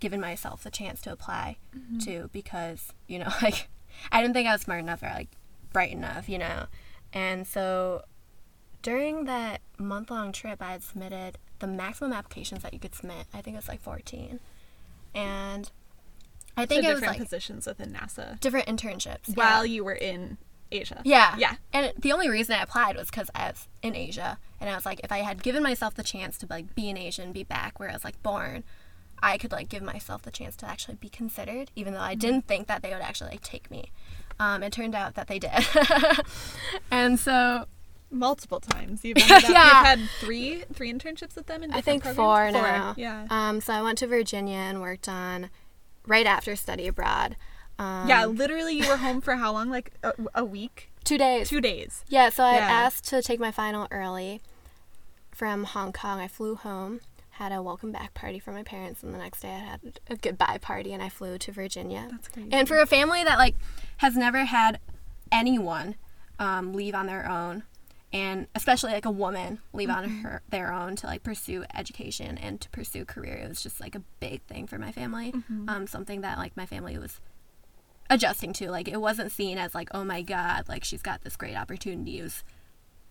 [0.00, 1.56] given myself the chance to apply
[2.00, 3.68] to because you know like
[4.12, 5.28] I didn't think I was smart enough or like
[5.72, 6.66] bright enough, you know.
[7.12, 8.04] And so
[8.82, 13.26] during that month long trip, I had submitted the maximum applications that you could submit.
[13.32, 14.40] I think it was like 14.
[15.14, 15.70] And
[16.56, 19.34] I think so it was different like positions within NASA different internships.
[19.34, 19.74] while yeah.
[19.74, 20.38] you were in
[20.70, 21.00] Asia.
[21.04, 21.36] Yeah.
[21.38, 21.54] Yeah.
[21.72, 24.38] And the only reason I applied was because I was in Asia.
[24.60, 26.96] And I was like, if I had given myself the chance to like be an
[26.96, 28.64] Asian, be back where I was like born,
[29.22, 32.46] I could like give myself the chance to actually be considered, even though I didn't
[32.46, 33.90] think that they would actually like take me.
[34.38, 35.50] Um, it turned out that they did.
[36.90, 37.66] and so
[38.14, 39.04] Multiple times.
[39.04, 39.64] You've, ended up, Yeah.
[39.64, 42.16] you've had three three internships with them in I think programs?
[42.16, 42.94] four now.
[42.96, 43.26] Yeah.
[43.30, 45.50] Um, so I went to Virginia and worked on
[46.06, 47.36] right after study abroad.
[47.78, 49.68] Um, yeah, literally you were home for how long?
[49.68, 50.90] Like a, a week?
[51.02, 51.48] Two days.
[51.48, 52.04] Two days.
[52.08, 52.60] Yeah, so I Yeah.
[52.70, 54.40] asked to take my final early
[55.32, 56.20] from Hong Kong.
[56.20, 57.00] I flew home,
[57.30, 60.16] had a welcome back party for my parents, and the next day I had a
[60.16, 62.06] goodbye party and I flew to Virginia.
[62.10, 62.48] That's crazy.
[62.52, 63.56] And for a family that like
[63.98, 64.78] has never had
[65.32, 65.96] anyone
[66.38, 67.64] um, leave on their own,
[68.14, 72.60] and especially like a woman leave on her their own to like pursue education and
[72.60, 75.34] to pursue career, it was just like a big thing for my family.
[75.68, 77.20] Um, something that like my family was
[78.08, 78.70] adjusting to.
[78.70, 82.20] Like it wasn't seen as like, oh my god, like she's got this great opportunity.
[82.20, 82.44] It was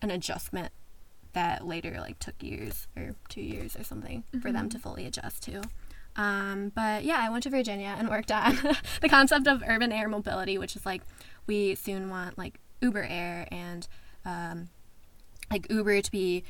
[0.00, 0.72] an adjustment
[1.34, 5.42] that later like took years or two years or something for them to fully adjust
[5.42, 5.60] to.
[6.16, 8.56] Um, but yeah, I went to Virginia and worked on
[9.02, 11.02] the concept of urban air mobility, which is like
[11.46, 13.86] we soon want like Uber Air and
[14.24, 14.68] um,
[15.50, 16.44] like Uber to be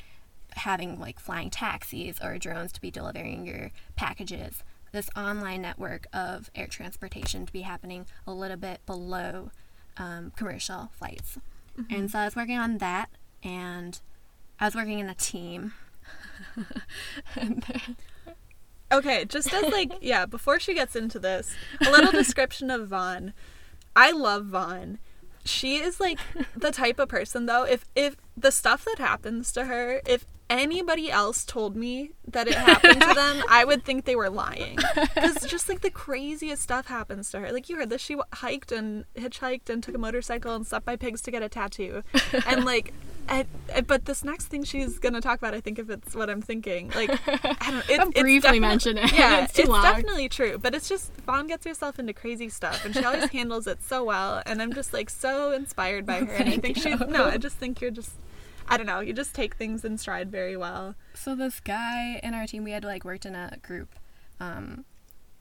[0.56, 4.62] having like flying taxis or drones to be delivering your packages.
[4.92, 9.50] This online network of air transportation to be happening a little bit below
[9.96, 11.38] um, commercial flights.
[11.90, 13.10] And so I was working on that,
[13.42, 14.00] and
[14.60, 15.72] I was working in a team.
[18.92, 23.32] Okay, just as like yeah, before she gets into this, a little description of Vaughn.
[23.96, 24.98] I love Vaughn.
[25.44, 26.18] She is like
[26.56, 31.10] the type of person though, if if the stuff that happens to her, if anybody
[31.10, 34.76] else told me that it happened to them, I would think they were lying.
[34.76, 37.52] Cuz just like the craziest stuff happens to her.
[37.52, 40.96] Like you heard this, she hiked and hitchhiked and took a motorcycle and slept by
[40.96, 42.02] pigs to get a tattoo.
[42.46, 42.92] And like
[43.28, 46.28] I, I- but this next thing she's gonna talk about, I think if it's what
[46.30, 47.90] I'm thinking, like I don't.
[47.90, 49.12] It, I'll it's briefly definite- mention it.
[49.12, 49.82] Yeah, It's too it's long.
[49.82, 50.58] definitely true.
[50.58, 54.04] But it's just Vaughn gets herself into crazy stuff, and she always handles it so
[54.04, 54.42] well.
[54.46, 56.32] And I'm just like so inspired by her.
[56.32, 56.90] And I Thank think she.
[56.90, 56.96] you.
[57.08, 58.12] No, I just think you're just.
[58.68, 59.00] I don't know.
[59.00, 60.94] You just take things in stride very well.
[61.14, 63.94] So this guy in our team, we had like worked in a group
[64.40, 64.84] um,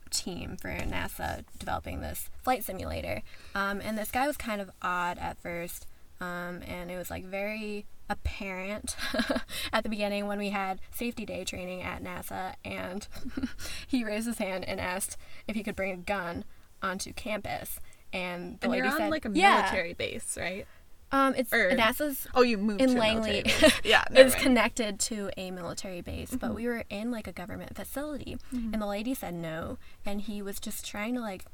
[0.10, 3.22] team for NASA developing this flight simulator,
[3.56, 5.88] um, and this guy was kind of odd at first,
[6.24, 8.96] um, and it was like very apparent
[9.74, 13.08] at the beginning when we had safety day training at NASA, and
[13.88, 16.44] he raised his hand and asked if he could bring a gun
[16.82, 17.80] onto campus.
[18.12, 19.62] and the And lady you're on said, like a yeah.
[19.62, 20.66] military base, right?
[21.12, 23.44] Um, it's Or- NASA's Oh, you moved in Langley.
[23.84, 24.34] Yeah, mind.
[24.34, 26.38] connected to a military base, Mm-hmm.
[26.38, 30.42] but we were in like a government facility, and the lady said no, and he
[30.42, 31.46] was just trying to like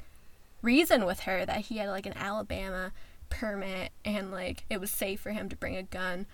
[0.62, 2.92] reason with her that he had like an Alabama
[3.30, 6.26] permit and like it was safe for him to bring a gun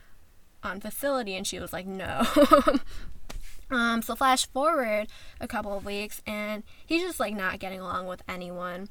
[0.64, 2.26] on facility, and she was like no.
[3.72, 5.08] Um, so flash forward
[5.40, 8.90] a couple of weeks, and he's just like not getting along with anyone.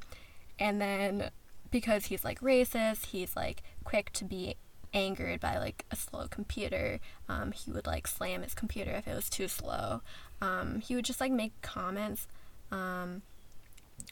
[0.59, 1.29] And then
[1.71, 4.55] because he's like racist, he's like quick to be
[4.93, 6.99] angered by like a slow computer.
[7.29, 10.01] Um, he would like slam his computer if it was too slow.
[10.41, 12.27] Um, he would just like make comments
[12.71, 13.21] um,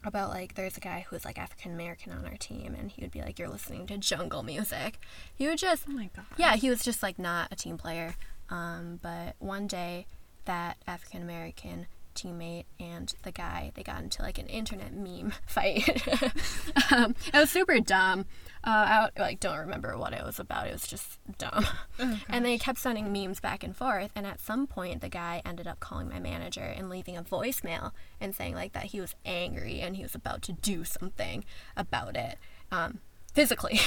[0.03, 3.01] about like there's a guy who was like African American on our team, and he
[3.01, 4.99] would be like, "You're listening to jungle music."
[5.36, 6.25] He would just Oh my god.
[6.38, 8.15] yeah, he was just like not a team player.
[8.49, 10.06] Um, but one day,
[10.45, 16.08] that African American teammate and the guy they got into like an internet meme fight.
[16.91, 18.26] um, it was super dumb.
[18.63, 20.67] Uh, I like don't remember what it was about.
[20.67, 21.65] It was just dumb.
[22.30, 24.12] and they kept sending memes back and forth.
[24.15, 27.91] And at some point, the guy ended up calling my manager and leaving a voicemail
[28.21, 31.43] and saying like that he was angry and he was about to do something
[31.76, 32.38] about it.
[32.71, 32.99] Um,
[33.34, 33.80] physically.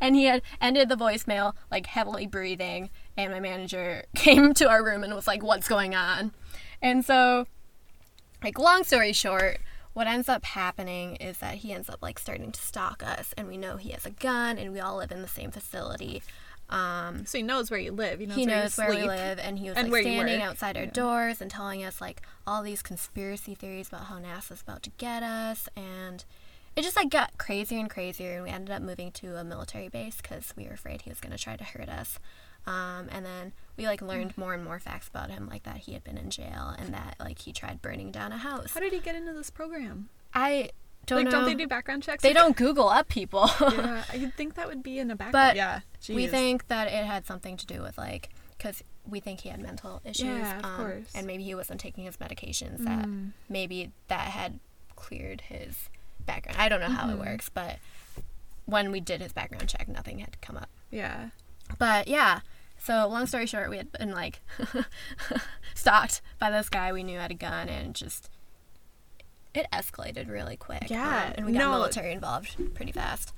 [0.00, 4.84] and he had ended the voicemail like heavily breathing and my manager came to our
[4.84, 6.32] room and was like what's going on?
[6.82, 7.46] And so
[8.42, 9.58] like long story short,
[9.92, 13.46] what ends up happening is that he ends up like starting to stalk us and
[13.46, 16.22] we know he has a gun and we all live in the same facility.
[16.70, 18.18] Um So he knows where you live.
[18.18, 20.42] He knows he where knows you where we live and he was and like standing
[20.42, 20.90] outside our Yeah.
[20.90, 25.22] doors and telling us like all these conspiracy theories about how NASA's about to get
[25.22, 26.24] us and
[26.74, 29.88] it just like got crazier and crazier and we ended up moving to a military
[29.88, 32.18] base because we were afraid he was going to try to hurt us
[32.66, 35.92] um, and then we like learned more and more facts about him like that he
[35.94, 38.92] had been in jail and that like he tried burning down a house How did
[38.92, 40.08] he get into this program?
[40.34, 40.70] i
[41.06, 42.22] don't like, know don't they do background checks?
[42.22, 45.32] they don't google up people yeah, I would think that would be in a background.
[45.32, 49.40] But yeah, we think that it had something to do with like because we think
[49.40, 51.10] he had mental issues Yeah, of um, course.
[51.16, 53.32] and maybe he wasn't taking his medications that Mm.
[53.48, 54.60] maybe that had
[54.94, 55.88] cleared his
[56.24, 57.24] background i don't know how it Mm-hmm.
[57.30, 57.78] works but
[58.66, 61.30] when we did his background check nothing had come up Yeah.
[61.78, 62.40] But yeah.
[62.78, 64.40] So long story short we had been like
[65.74, 68.28] stalked by this guy we knew had a gun and just
[69.54, 70.90] it escalated really quick.
[70.90, 71.70] Yeah, and we got no.
[71.72, 73.32] military involved pretty fast.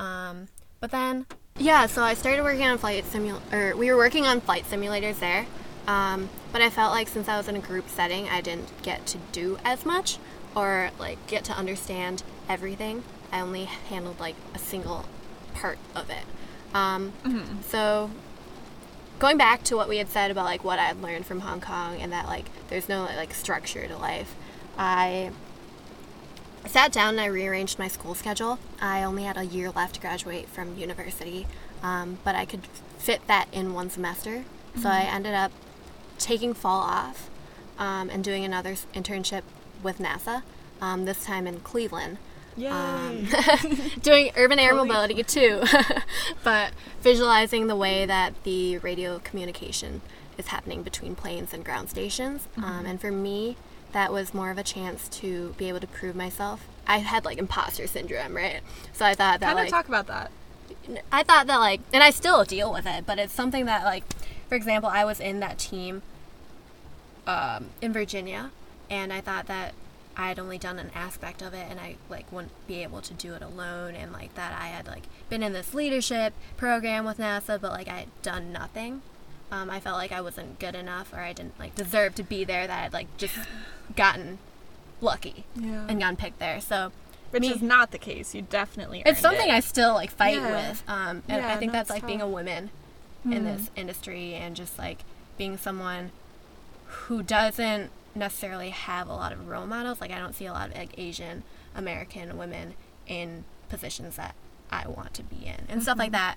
[0.00, 0.48] Um,
[0.80, 1.26] but then
[1.58, 5.20] yeah so i started working on flight simul or we were working on flight simulators
[5.20, 5.46] there.
[5.86, 9.06] Um, but i felt like since i was in a group setting i didn't get
[9.06, 10.18] to do as much
[10.54, 13.02] or like get to understand everything.
[13.30, 15.06] I only handled like a single
[15.54, 16.24] part of it
[16.74, 17.12] um,
[17.68, 18.10] so
[19.18, 22.00] going back to what we had said about like what I'd learned from Hong Kong
[22.00, 24.34] and that like there's no like structure to life,
[24.76, 25.30] I
[26.66, 28.58] sat down and I rearranged my school schedule.
[28.80, 31.46] I only had a year left to graduate from university,
[31.82, 32.66] um, but I could
[32.98, 34.44] fit that in one semester.
[34.80, 35.52] So I ended up
[36.18, 37.28] taking fall off
[37.78, 39.42] um, and doing another internship
[39.82, 40.42] with NASA.
[40.80, 42.18] Um, this time in Cleveland.
[42.68, 43.28] Um,
[44.02, 45.62] doing urban air mobility too,
[46.44, 50.02] but visualizing the way that the radio communication
[50.38, 52.48] is happening between planes and ground stations.
[52.56, 53.56] Um, and for me,
[53.92, 56.66] that was more of a chance to be able to prove myself.
[56.86, 58.60] I had like imposter syndrome, right?
[58.92, 60.30] So I thought that kind of like talk about that.
[61.12, 64.04] I thought that like, and I still deal with it, but it's something that like,
[64.48, 66.02] for example, I was in that team
[67.26, 68.50] um, in Virginia,
[68.90, 69.74] and I thought that
[70.16, 73.14] I had only done an aspect of it, and I like wouldn't be able to
[73.14, 77.18] do it alone, and like that I had like been in this leadership program with
[77.18, 79.02] NASA, but like I had done nothing.
[79.50, 82.44] Um, I felt like I wasn't good enough, or I didn't like deserve to be
[82.44, 82.66] there.
[82.66, 83.34] That I'd like just
[83.96, 84.38] gotten
[85.00, 85.86] lucky Yeah.
[85.88, 86.60] and gotten picked there.
[86.60, 86.92] So
[87.30, 88.34] Which me- is not the case.
[88.34, 89.02] You definitely.
[89.04, 89.52] it's something it.
[89.52, 90.70] I still like fight Yeah.
[90.70, 90.82] with.
[90.88, 92.30] Um, and Yeah, I think no, that's like being a tough.
[92.32, 92.70] woman
[93.24, 95.00] in this industry and just like
[95.38, 96.10] being someone
[96.86, 100.00] who doesn't necessarily have a lot of role models.
[100.00, 101.42] Like I don't see a lot of like Asian
[101.74, 102.74] American women
[103.06, 104.34] in positions that
[104.70, 106.36] I want to be in and stuff like that.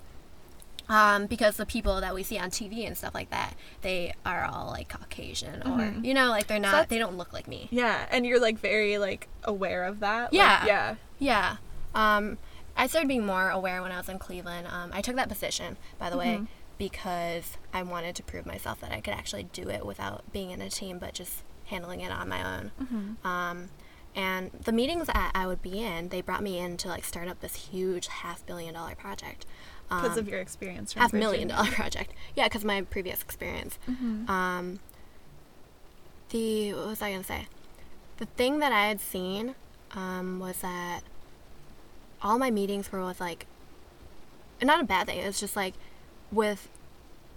[0.87, 4.45] Um, because the people that we see on TV and stuff like that, they are
[4.45, 7.67] all like Caucasian or you know, like they're not, that's- they don't look like me.
[7.71, 10.25] Yeah, and you're like very like aware of that.
[10.25, 10.65] Like, Yeah.
[10.65, 10.95] yeah.
[11.17, 11.57] Yeah.
[11.95, 12.37] Um,
[12.77, 14.67] I started being more aware when I was in Cleveland.
[14.69, 16.41] Um, I took that position, by the way,
[16.77, 20.61] because I wanted to prove myself that I could actually do it without being in
[20.61, 23.17] a team, but just handling it on my own.
[23.23, 23.69] Um,
[24.15, 27.27] and the meetings that I would be in, they brought me in to like start
[27.27, 29.45] up this huge half billion dollar project.
[29.89, 30.93] Because Um, of your experience.
[30.93, 32.11] Half million dollar project.
[32.35, 33.77] Yeah, because my previous experience.
[33.87, 34.79] Um,
[36.29, 37.47] the what was I gonna say?
[38.17, 39.55] The thing that I had seen
[39.91, 41.01] um, was that
[42.21, 43.45] all my meetings were with like,
[44.63, 45.19] not a bad thing.
[45.19, 45.73] It's just like
[46.31, 46.69] with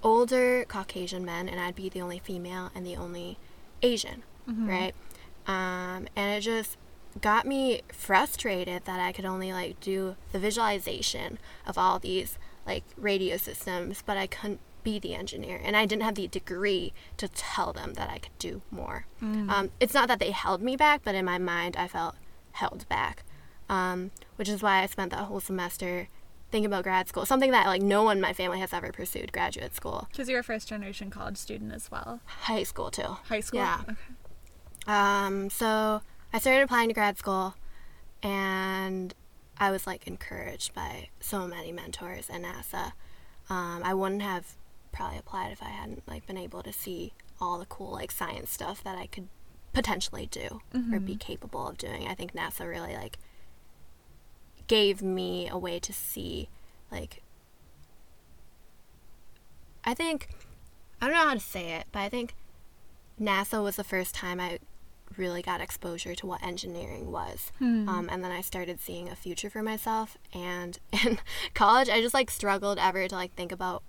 [0.02, 3.36] older Caucasian men, and I'd be the only female and the only
[3.82, 4.22] Asian,
[4.68, 4.94] right?
[5.46, 6.76] Um, and it just
[7.20, 12.84] got me frustrated that I could only like do the visualization of all these like
[12.96, 17.28] radio systems, but I couldn't be the engineer, and I didn't have the degree to
[17.28, 19.06] tell them that I could do more.
[19.50, 22.14] Um, it's not that they held me back, but in my mind, I felt
[22.52, 23.22] held back,
[23.68, 26.08] um, which is why I spent that whole semester
[26.50, 29.32] thinking about grad school, something that like no one in my family has ever pursued,
[29.32, 32.20] graduate school, Because you're a first generation college student as well.
[32.24, 33.16] high school too.
[33.28, 33.60] High school?
[33.60, 33.80] Yeah.
[33.82, 33.96] Okay.
[34.86, 36.00] Um, so
[36.32, 37.54] I started applying to grad school,
[38.22, 39.14] and
[39.58, 42.92] I was like encouraged by so many mentors at NASA.
[43.50, 44.54] Um, I wouldn't have
[44.92, 48.50] probably applied if I hadn't like been able to see all the cool like science
[48.50, 49.28] stuff that I could
[49.72, 50.60] potentially do
[50.92, 52.08] or be capable of doing.
[52.08, 53.18] I think NASA really like
[54.68, 56.48] gave me a way to see
[56.90, 57.22] like
[59.84, 60.28] I think
[61.00, 62.34] I don't know how to say it, but I think
[63.20, 64.58] NASA was the first time I
[65.16, 67.52] really got exposure to what engineering was.
[67.88, 70.16] Um, and then I started seeing a future for myself.
[70.34, 71.18] And in
[71.54, 73.82] college, I just like struggled ever to like think about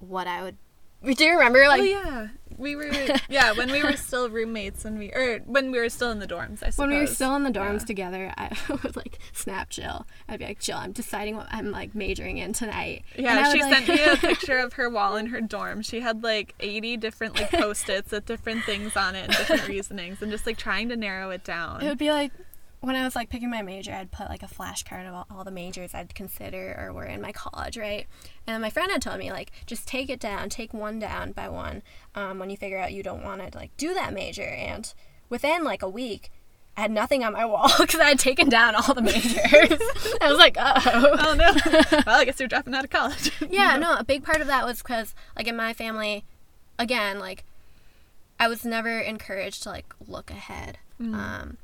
[0.00, 0.56] what I would.
[1.04, 2.90] Do you remember like oh yeah, we were
[3.28, 6.26] yeah when we were still roommates when we or when we were still in the
[6.26, 6.62] dorms.
[6.62, 6.78] I suppose.
[6.78, 7.86] when we were still in the dorms Yeah.
[7.86, 10.06] together, I would like snap Jill.
[10.28, 13.04] I'd be like, Jill, I'm deciding what I'm like majoring in tonight.
[13.16, 15.82] And Yeah, she like- sent me a picture of her wall in her dorm.
[15.82, 20.22] She had like 80 different like post-its with different things on it and different reasonings
[20.22, 21.82] and just like trying to narrow it down.
[21.82, 22.30] It would be like
[22.84, 25.44] when I was like picking my major, I'd put like a flashcard of all, all
[25.44, 28.06] the majors I'd consider or were in my college, right?
[28.46, 31.48] And my friend had told me like just take it down, take one down by
[31.48, 31.82] one
[32.14, 34.42] um, when you figure out you don't want to like do that major.
[34.42, 34.92] And
[35.28, 36.30] within like a week,
[36.76, 39.32] I had nothing on my wall because I had taken down all the majors.
[40.20, 41.16] I was like, uh oh.
[41.18, 41.54] oh no.
[42.06, 43.30] well, I guess you're dropping out of college.
[43.48, 46.24] Yeah, no, a big part of that was because, like, in my family,
[46.78, 47.44] again, like,
[48.40, 50.78] I was never encouraged to, like, look ahead.
[51.00, 51.58] Um,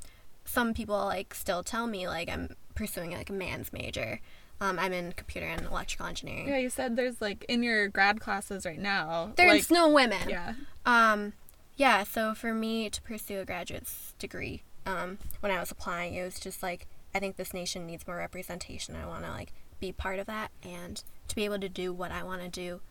[0.50, 4.20] some people, like, still tell me, like, I'm pursuing, like, a man's major.
[4.60, 6.48] Um, I'm in computer and electrical engineering.
[6.48, 9.32] yeah, you said there's like in your grad classes right now.
[9.36, 10.28] There's like, no women.
[10.28, 10.52] Yeah.
[10.84, 11.32] Um,
[11.78, 16.22] yeah, so for me to pursue a graduate's degree, um, when I was applying, it
[16.22, 18.96] was just like, I think this nation needs more representation.
[18.96, 22.12] I want to like be part of that, and to be able to do what
[22.12, 22.82] I want to do,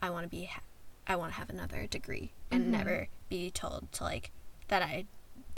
[0.00, 0.62] I want to be, ha-
[1.06, 4.30] I want to have another degree and never be told to like
[4.68, 5.04] that I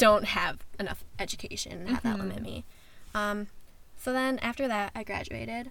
[0.00, 2.64] don't have enough education and have that limit me.
[3.14, 3.46] Um,
[3.96, 5.70] so then after that, I graduated.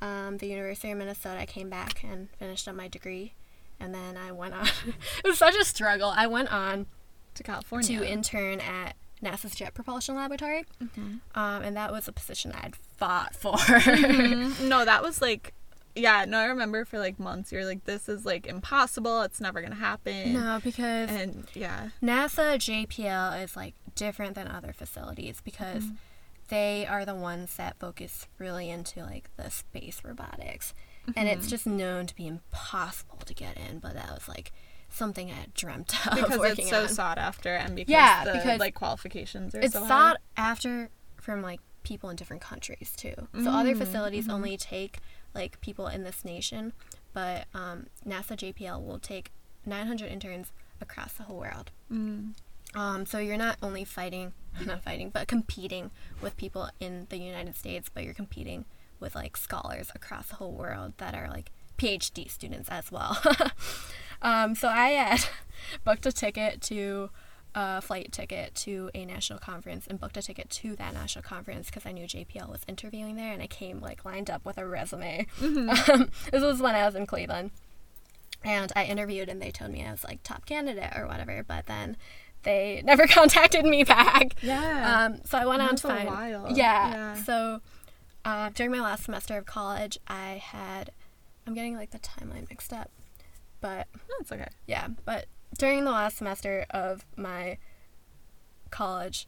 [0.00, 3.34] Um, the University of Minnesota, I came back and finished up my degree
[3.78, 4.66] and then I went on.
[5.24, 6.12] it was such a struggle.
[6.16, 6.86] I went on
[7.34, 7.98] To California.
[8.00, 11.14] to intern at NASA's Jet Propulsion Laboratory, Mm-hmm.
[11.38, 13.52] um, and that was a position I had fought for.
[13.54, 14.60] Mhm.
[14.68, 15.54] No, that was like
[15.94, 19.60] yeah, no, I remember for like months you're like, this is like impossible, it's never
[19.60, 20.32] gonna happen.
[20.34, 21.90] no, because And yeah.
[22.02, 25.94] NASA JPL is like different than other facilities because Mm-hmm.
[26.48, 30.74] they are the ones that focus really into like the space robotics.
[31.16, 31.38] And Mm-hmm.
[31.38, 34.52] it's just known to be impossible to get in, but that was like
[34.88, 36.88] something I had dreamt of Because it's so on.
[36.88, 39.88] sought after and because Yeah, the because like qualifications are it's so high.
[39.88, 43.14] sought after from like people in different countries too.
[43.42, 44.34] So other Mm, facilities mm-hmm.
[44.34, 44.98] only take
[45.34, 46.72] like people in this nation,
[47.12, 49.32] but um, NASA JPL will take
[49.64, 51.70] 900 interns across the whole world.
[51.90, 52.34] Mm.
[52.74, 54.32] Um, so you're not only fighting,
[54.66, 55.90] not fighting, but competing
[56.20, 58.64] with people in the United States, but you're competing
[59.00, 63.18] with like scholars across the whole world that are like PhD students as well.
[64.22, 65.24] um, so I had
[65.84, 67.10] booked a ticket to
[67.54, 71.66] a flight ticket to a national conference and booked a ticket to that national conference
[71.66, 74.66] because I knew JPL was interviewing there and I came like lined up with a
[74.66, 75.26] resume.
[75.42, 77.50] Um, this was when I was in Cleveland.
[78.44, 81.66] And I interviewed and they told me I was like top candidate or whatever, but
[81.66, 81.96] then
[82.42, 84.34] they never contacted me back.
[84.42, 85.06] Yeah.
[85.06, 86.08] Um, so I went on to a find.
[86.08, 86.46] while.
[86.50, 86.90] Yeah.
[86.90, 87.14] Yeah.
[87.22, 87.60] So
[88.24, 90.90] uh, during my last semester of college, I had.
[91.46, 92.88] I'm getting like the timeline mixed up,
[93.60, 93.88] but
[94.18, 94.46] That's okay.
[94.66, 94.86] yeah.
[95.04, 95.26] But
[95.58, 97.58] during the last semester of my
[98.70, 99.26] college,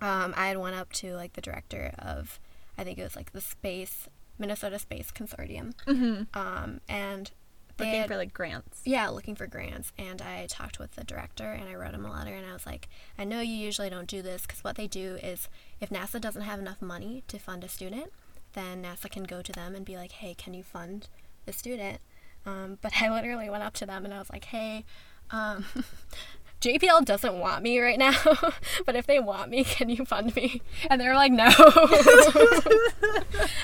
[0.00, 2.40] um, I had went up to like the director of,
[2.78, 4.08] I think it was like the space
[4.38, 6.22] Minnesota Space Consortium, Mm-hmm.
[6.38, 7.30] um, and
[7.76, 8.80] they Looking had- for like grants.
[8.84, 9.92] yeah, looking for grants.
[9.98, 12.64] And I talked with the director and I wrote him a letter and I was
[12.64, 15.48] like, I know you usually don't do this because what they do is
[15.80, 18.10] if NASA doesn't have enough money to fund a student,
[18.54, 21.08] then NASA can go to them and be like, hey, can you fund
[21.44, 22.00] the student?
[22.46, 24.84] Um, but I literally went up to them and I was like, hey,
[25.32, 25.64] um,
[26.60, 28.14] JPL doesn't want me right now,
[28.86, 30.60] but if they want me, can you fund me?
[30.90, 31.48] And they're like, no.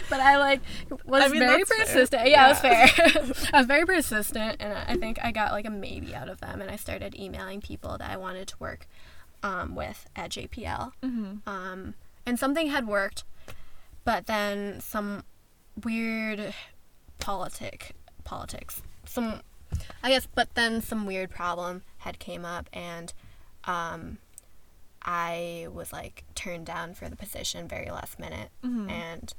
[0.08, 0.62] but I like
[1.04, 1.84] was I mean, very fair.
[1.84, 2.26] persistent.
[2.28, 2.88] Yeah, it was fair.
[3.52, 6.62] I was very persistent, and I think I got like a maybe out of them.
[6.62, 8.86] And I started emailing people that I wanted to work
[9.42, 10.92] um, with at JPL.
[11.02, 11.46] Mm-hmm.
[11.46, 11.94] Um,
[12.24, 13.24] and something had worked,
[14.04, 15.22] but then some
[15.84, 16.54] weird
[17.18, 17.92] politic
[18.24, 18.82] politics.
[19.04, 19.40] Some,
[20.02, 23.12] I guess, but then some weird problem had came up, and
[23.64, 24.18] um,
[25.02, 28.90] I was like turned down for the position very last minute, Mhm.
[28.90, 29.34] and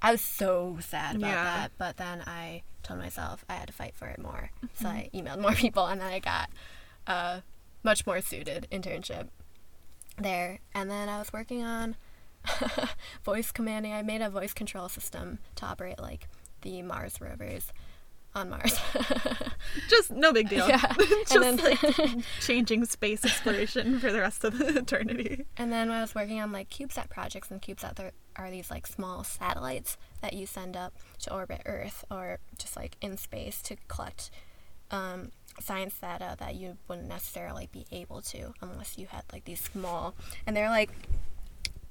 [0.00, 1.44] I was so sad about Yeah.
[1.44, 1.72] that.
[1.78, 5.40] But then I told myself I had to fight for it more, so I emailed
[5.42, 6.50] more people, and then I got
[7.06, 7.42] a
[7.82, 9.28] much more suited internship
[10.16, 10.60] there.
[10.74, 11.96] And then I was working on
[13.24, 13.92] voice commanding.
[13.92, 16.28] I made a voice control system to operate like
[16.62, 17.72] the Mars rovers
[18.34, 18.78] on Mars.
[19.88, 20.68] Just no big deal.
[20.68, 20.80] yeah.
[20.98, 25.44] Just then like changing space exploration for the rest of the eternity.
[25.56, 28.86] and then I was working on like CubeSat projects, and CubeSat there are these like
[28.86, 33.76] small satellites that you send up to orbit Earth or just like in space to
[33.88, 34.30] collect
[34.90, 39.60] um, science data that you wouldn't necessarily be able to unless you had like these
[39.60, 40.14] small
[40.46, 40.90] and they're like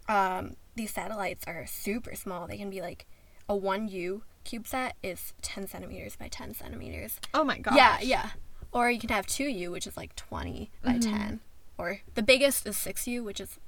[0.08, 2.48] um, these satellites are super small.
[2.48, 3.06] They can be like
[3.50, 7.20] a one U CubeSat is ten centimeters by ten centimeters.
[7.34, 7.76] Oh my gosh.
[7.76, 8.30] Yeah, yeah.
[8.74, 11.12] Or you can have 2U, which is like 20 by Mm-hmm.
[11.16, 11.40] 10.
[11.78, 13.60] Or the biggest is 6U, which is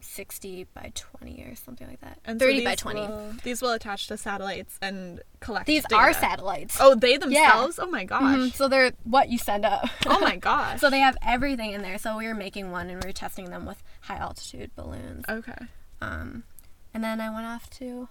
[0.00, 2.18] 60 by 20 or something like that.
[2.24, 3.00] And so 30 by 20.
[3.00, 5.66] Will, these will attach to satellites and collect.
[5.66, 5.94] These data.
[5.96, 6.76] are satellites.
[6.80, 7.78] Oh, they themselves.
[7.78, 8.36] Oh my gosh.
[8.36, 9.88] Mhm, So they're what you send up.
[10.06, 10.80] Oh my gosh.
[10.80, 11.96] so they have everything in there.
[11.98, 15.24] So we were making one and we were testing them with high altitude balloons.
[15.28, 15.56] Okay.
[16.02, 16.44] Um,
[16.92, 18.08] and then I went off to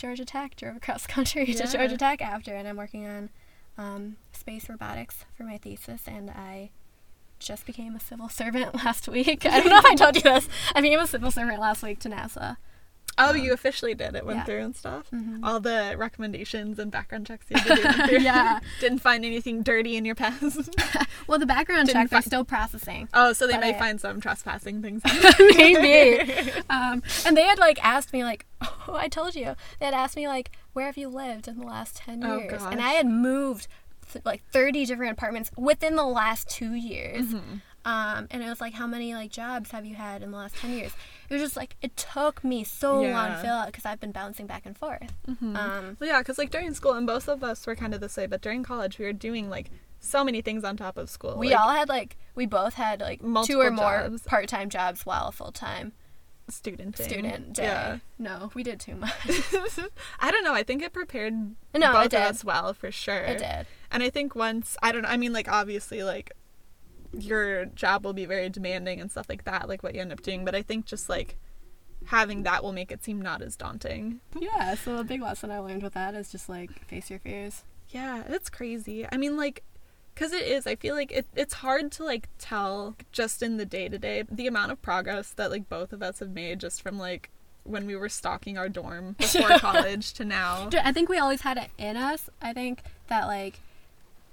[0.00, 1.64] Georgia Tech, drove across country Yeah.
[1.66, 3.28] to Georgia Tech after, and I'm working on
[3.76, 6.70] um, space robotics for my thesis, and I
[7.38, 9.44] just became a civil servant last week.
[9.46, 10.48] I don't know if I told you this.
[10.74, 12.56] I became a civil servant last week to NASA.
[13.28, 14.24] Oh, you officially did it.
[14.26, 14.44] Went yeah.
[14.44, 15.10] through and stuff.
[15.12, 15.40] Mhm.
[15.44, 18.06] All the recommendations and background checks you had to do.
[18.08, 18.18] through.
[18.30, 18.60] Yeah.
[18.80, 20.70] Didn't find anything dirty in your past.
[21.26, 23.08] Well, the background Didn't check they're still processing.
[23.14, 25.02] oh, so they may I- find some trespassing things.
[25.38, 26.50] Maybe.
[26.68, 29.54] Um, and they had like asked me like, oh, I told you.
[29.78, 32.62] They had asked me like, where have you lived in the last ten Oh, years?
[32.62, 32.80] And.
[32.80, 33.68] I had moved
[34.12, 37.26] th- like thirty different apartments within the last two years.
[37.26, 37.56] Mm-hmm.
[37.84, 40.56] Um, and it was like, how many like jobs have you had in the last
[40.56, 40.92] ten years?
[41.30, 44.10] It was just like it took me so long to fill out because I've been
[44.12, 45.12] bouncing back and forth.
[45.28, 48.16] Um, Well, yeah, because like during school, and both of us were kind of this
[48.16, 49.70] way, but during college, we were doing like
[50.00, 51.36] so many things on top of school.
[51.38, 54.22] we like, all had like we both had like two or more jobs.
[54.24, 55.92] part time jobs while full time
[56.48, 57.08] student thing.
[57.08, 57.62] student day.
[57.62, 57.98] Yeah.
[58.18, 59.12] No, we did too much.
[60.20, 60.52] I don't know.
[60.54, 61.32] I think it prepared
[61.74, 62.20] No, both it did.
[62.22, 63.14] of us well for sure.
[63.22, 63.66] It did.
[63.92, 65.08] And I think once I don't know.
[65.08, 66.32] I mean, like obviously, like
[67.12, 70.22] your job will be very demanding and stuff like that, like what you end up
[70.22, 70.44] doing.
[70.44, 71.36] But I think just like
[72.06, 74.20] having that will make it seem not as daunting.
[74.38, 77.64] Yeah, so a big lesson I learned with that is just like face your fears.
[77.90, 79.06] Yeah, it's crazy.
[79.10, 79.64] I mean, like,
[80.14, 83.66] because it is, I feel like it, it's hard to, like, tell just in the
[83.66, 86.82] day to day the amount of progress that, like, both of us have made just
[86.82, 87.30] from, like,
[87.64, 90.68] when we were stalking our dorm before college to now.
[90.82, 92.30] I think we always had it in us.
[92.40, 93.60] I think that like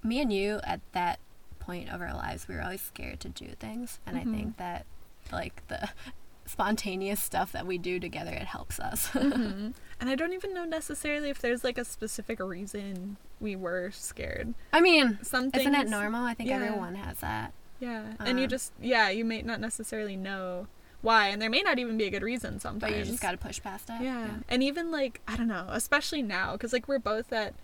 [0.03, 1.19] me and you at that
[1.67, 4.85] point of our lives, we were always scared to do things, and I think that
[5.31, 5.89] like the
[6.45, 9.09] spontaneous stuff that we do together, it helps us.
[9.13, 9.73] Mhm.
[9.99, 14.53] And I don't even know necessarily if there's, like, a specific reason we were scared.
[14.71, 16.23] I mean, Some isn't it normal?
[16.23, 16.57] I think yeah.
[16.57, 17.51] everyone has that.
[17.79, 18.13] Yeah.
[18.19, 20.67] and you Um, just, yeah, you may not necessarily know
[21.01, 21.29] why.
[21.29, 22.91] And there may not even be a good reason sometimes.
[22.93, 24.01] But you just got to push past it.
[24.03, 24.27] Yeah.
[24.47, 27.55] And even like, I don't know, especially now, because like we're both at,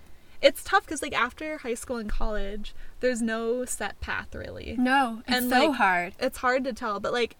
[0.43, 4.75] it's tough because like after high school and college, there's no set path really.
[4.77, 6.13] No, it's And, so like, hard.
[6.19, 7.37] It's hard to tell, but like,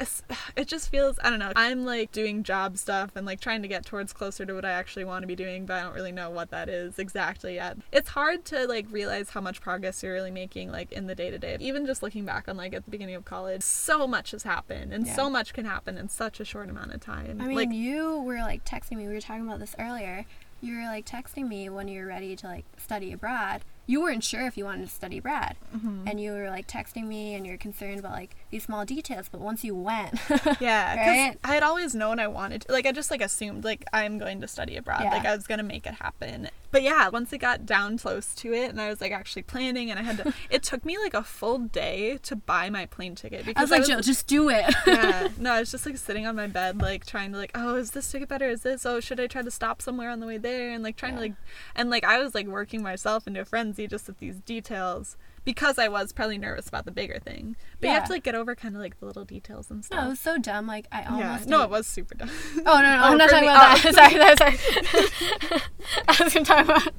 [0.00, 0.22] it's,
[0.56, 3.68] it just feels, I don't know, I'm like doing job stuff and like trying to
[3.68, 6.12] get towards closer to what I actually want to be doing, but I don't really
[6.12, 7.76] know what that is exactly yet.
[7.92, 11.28] It's hard to like realize how much progress you're really making like in the day
[11.30, 11.58] to day.
[11.60, 14.94] Even just looking back on like at the beginning of college, so much has happened
[14.94, 15.14] and Yeah.
[15.14, 17.38] so much can happen in such a short amount of time.
[17.40, 19.06] I mean, like, you were like texting me.
[19.08, 20.24] We were talking about this earlier.
[20.62, 23.62] You were like texting me when you're ready to like study abroad.
[23.86, 26.06] You weren't sure if you wanted to study abroad, Mm-hmm.
[26.06, 29.28] and you were like texting me, and you're concerned about like these small details.
[29.30, 30.20] But once you went,
[30.60, 30.94] Yeah,
[31.28, 31.38] Right?
[31.42, 32.72] I had always known I wanted to.
[32.72, 35.00] Like, I just like assumed like I'm going to study abroad.
[35.04, 35.10] Yeah.
[35.10, 36.48] Like I was gonna make it happen.
[36.70, 39.90] But yeah, once it got down close to it, and I was like actually planning,
[39.90, 40.32] and I had to.
[40.50, 43.70] it took me like a full day to buy my plane ticket because I was
[43.70, 44.72] like, Jill, just do it.
[44.86, 47.74] yeah, no, I was just like sitting on my bed, like trying to like, oh,
[47.76, 48.48] is this ticket better?
[48.48, 48.86] Is this?
[48.86, 50.70] Oh, should I try to stop somewhere on the way there?
[50.70, 51.34] And like trying to like,
[51.74, 55.78] and like I was like working myself into a frenzy just with these details because
[55.78, 57.56] I was probably nervous about the bigger thing.
[57.80, 59.98] But you have to like get over kind of like the little details and stuff.
[59.98, 60.66] No, it was so dumb.
[60.66, 61.50] Like I almost yeah.
[61.50, 62.30] No, it was super dumb.
[62.58, 63.90] Oh no, no, Oh, I'm not talking me- about oh.
[63.90, 63.94] that.
[63.94, 65.62] sorry, sorry, sorry.
[66.08, 66.92] I was gonna talk about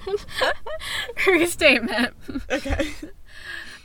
[1.27, 2.13] restatement.
[2.51, 2.89] okay.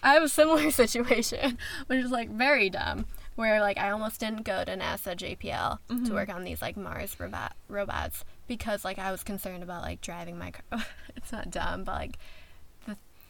[0.02, 1.58] I have a similar situation,
[1.88, 5.94] which is like very dumb, where like I almost didn't go to NASA JPL to
[5.94, 6.14] mm-hmm.
[6.14, 10.38] work on these like Mars robot robots because like I was concerned about like driving
[10.38, 10.84] my car.
[11.16, 12.18] it's not dumb, but like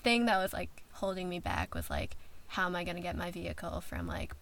[0.02, 2.16] thing that was like holding me back was like
[2.48, 4.34] how am I gonna get my vehicle from like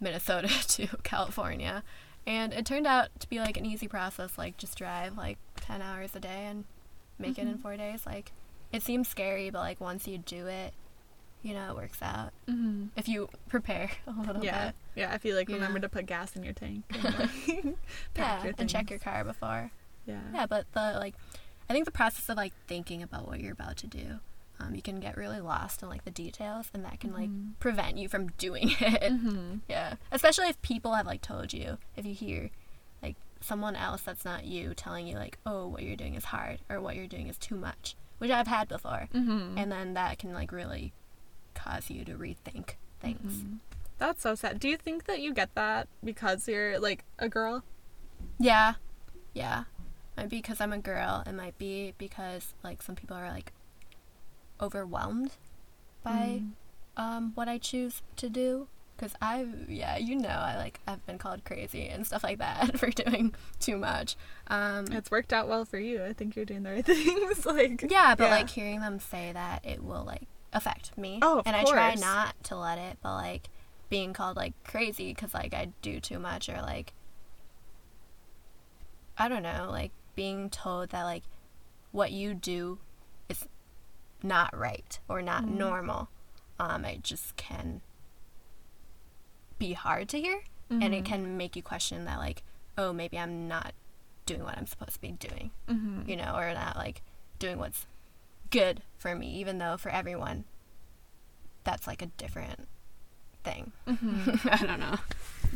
[0.00, 1.82] Minnesota to California,
[2.26, 4.36] and it turned out to be like an easy process.
[4.36, 6.64] Like just drive like ten hours a day and
[7.18, 8.04] make it in four days.
[8.04, 8.32] Like
[8.72, 10.74] it seems scary, but like once you do it,
[11.42, 12.86] you know it works out Mm-hmm.
[12.96, 14.66] if you prepare a little Yeah.
[14.66, 14.74] bit.
[14.96, 15.14] Yeah.
[15.14, 16.84] if you like remember to put gas in your tank.
[16.94, 17.76] And, like,
[18.14, 19.70] pack Yeah, and check your car before.
[20.06, 20.20] Yeah.
[20.34, 21.14] Yeah, but the like,
[21.70, 24.18] I think the process of like thinking about what you're about to do,
[24.60, 27.30] um, you can get really lost in like the details, and that can like
[27.60, 29.02] prevent you from doing it.
[29.12, 29.56] Mm-hmm.
[29.68, 32.50] Yeah, especially if people have like told you, if you hear
[33.02, 36.58] like someone else that's not you telling you like, oh, what you're doing is hard
[36.70, 39.58] or what you're doing is too much, which I've had before, Mm-hmm.
[39.58, 40.92] and then that can like really
[41.54, 43.44] cause you to rethink things.
[43.98, 44.58] That's so sad.
[44.60, 47.62] Do you think that you get that because you're like a girl?
[48.38, 48.74] Yeah,
[49.32, 49.64] yeah.
[50.16, 51.22] Might be because I'm a girl.
[51.26, 53.52] It might be because like some people are like
[54.60, 55.32] overwhelmed
[56.02, 56.42] by
[56.96, 58.68] um, what I choose to do.
[58.98, 62.78] Cause I, yeah, you know, I like I've been called crazy and stuff like that
[62.78, 64.16] for doing too much.
[64.46, 66.02] Um, It's worked out well for you.
[66.02, 67.44] I think you're doing the right things.
[67.44, 70.22] like yeah, but like hearing them say that it will like
[70.54, 72.96] affect me, Oh, of and I try not to let it.
[73.02, 73.50] But like
[73.90, 76.94] being called like crazy because like I do too much or like
[79.18, 81.24] I don't know, like being told that like
[81.92, 82.78] what you do
[84.26, 85.56] not right or not Mm.
[85.56, 86.08] normal.
[86.58, 87.80] Um, it just can
[89.58, 90.92] be hard to hear, and Mm-hmm.
[90.94, 92.42] it can make you question that like,
[92.76, 93.72] oh, maybe I'm not
[94.26, 96.08] doing what I'm supposed to be doing Mm-hmm.
[96.10, 97.02] you know, or not like
[97.38, 97.86] doing what's
[98.50, 100.44] good for me, even though for everyone
[101.64, 102.68] that's like a different
[103.44, 103.72] thing.
[103.86, 104.96] I don't know.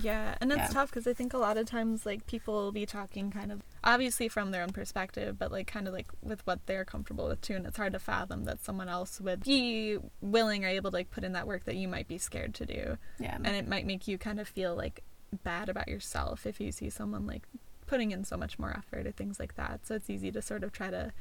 [0.00, 0.68] Yeah, and it's Yeah.
[0.68, 3.62] tough because I think a lot of times like people will be talking kind of
[3.82, 7.40] obviously from their own perspective, but like kind of like with what they're comfortable with
[7.40, 10.96] too, and it's hard to fathom that someone else would be willing or able to
[10.96, 13.36] like put in that work that you might be scared to do, Yeah.
[13.36, 15.02] and it might make you kind of feel like
[15.44, 17.46] bad about yourself if you see someone like
[17.86, 19.86] putting in so much more effort or things like that.
[19.86, 21.12] So it's easy to sort of try to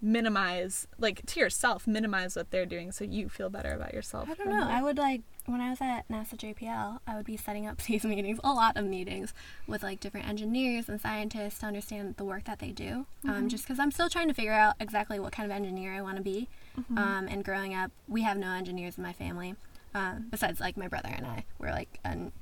[0.00, 4.34] minimize like to yourself minimize what they're doing so you feel better about yourself I
[4.34, 4.66] don't know.
[4.68, 8.04] I would like when I was at NASA JPL, I would be setting up these
[8.04, 9.32] meetings, a lot of meetings
[9.66, 13.06] with like different engineers and scientists to understand the work that they do.
[13.28, 16.00] Um, just because I'm still trying to figure out exactly what kind of engineer I
[16.00, 16.48] want to be.
[16.96, 19.54] Um, and growing up, we have no engineers in my family,
[19.94, 21.44] um, besides like my brother and I.
[21.58, 22.32] We're like an,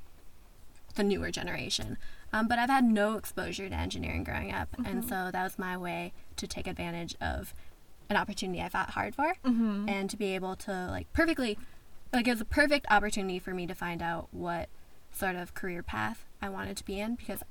[0.95, 1.97] the newer generation.
[2.35, 5.77] Um, but I've had no exposure to engineering growing up, and so that was my
[5.77, 7.53] way to take advantage of
[8.09, 9.87] an opportunity I fought hard for, Mm-hmm.
[9.87, 11.57] and to be able to like perfectly,
[12.11, 14.67] like it was a perfect opportunity for me to find out what
[15.11, 17.41] sort of career path I wanted to be in because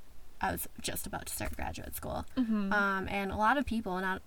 [0.40, 2.72] I was just about to start graduate school, Mm-hmm.
[2.72, 4.20] um, and a lot of people, not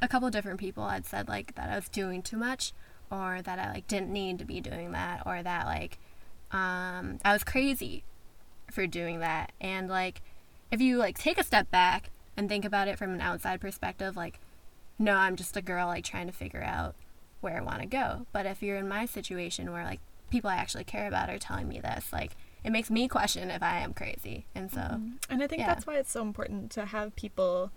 [0.00, 2.72] a couple different people, had said like that I was doing too much,
[3.10, 5.98] or that I like didn't need to be doing that, or that like
[6.52, 8.04] um, I was crazy
[8.70, 9.52] for doing that.
[9.60, 10.22] And like,
[10.70, 14.16] if you like take a step back and think about it from an outside perspective,
[14.16, 14.38] like,
[14.98, 16.94] no, I'm just a girl like trying to figure out
[17.40, 18.26] where I want to go.
[18.32, 20.00] But if you're in my situation where like
[20.30, 22.32] people I actually care about are telling me this, like,
[22.64, 24.46] it makes me question if I am crazy.
[24.54, 25.10] And so, mm-hmm.
[25.30, 25.68] And I think Yeah.
[25.68, 27.70] that's why it's so important to have people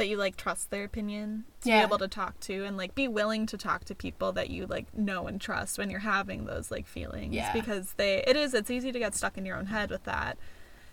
[0.00, 1.80] that you like trust their opinion to Yeah.
[1.80, 4.66] be able to talk to and like be willing to talk to people that you
[4.66, 7.52] like know and trust when you're having those like feelings Yeah.
[7.52, 10.36] because they it is it's easy to get stuck in your own head with that.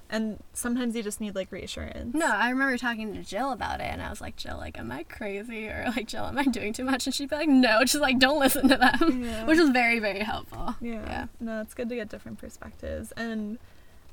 [0.09, 2.13] And sometimes you just need like reassurance.
[2.15, 4.89] no, I remember talking to Jill about it, and I was like, Jill, like, am
[4.89, 5.67] I crazy?
[5.67, 7.07] Or like, Jill, am I doing too much?
[7.07, 9.43] And she'd be like, no, just like, don't listen to them, Yeah.
[9.45, 10.75] which was very, very helpful.
[10.79, 11.01] Yeah.
[11.05, 11.25] Yeah.
[11.41, 13.11] No, it's good to get different perspectives.
[13.17, 13.57] And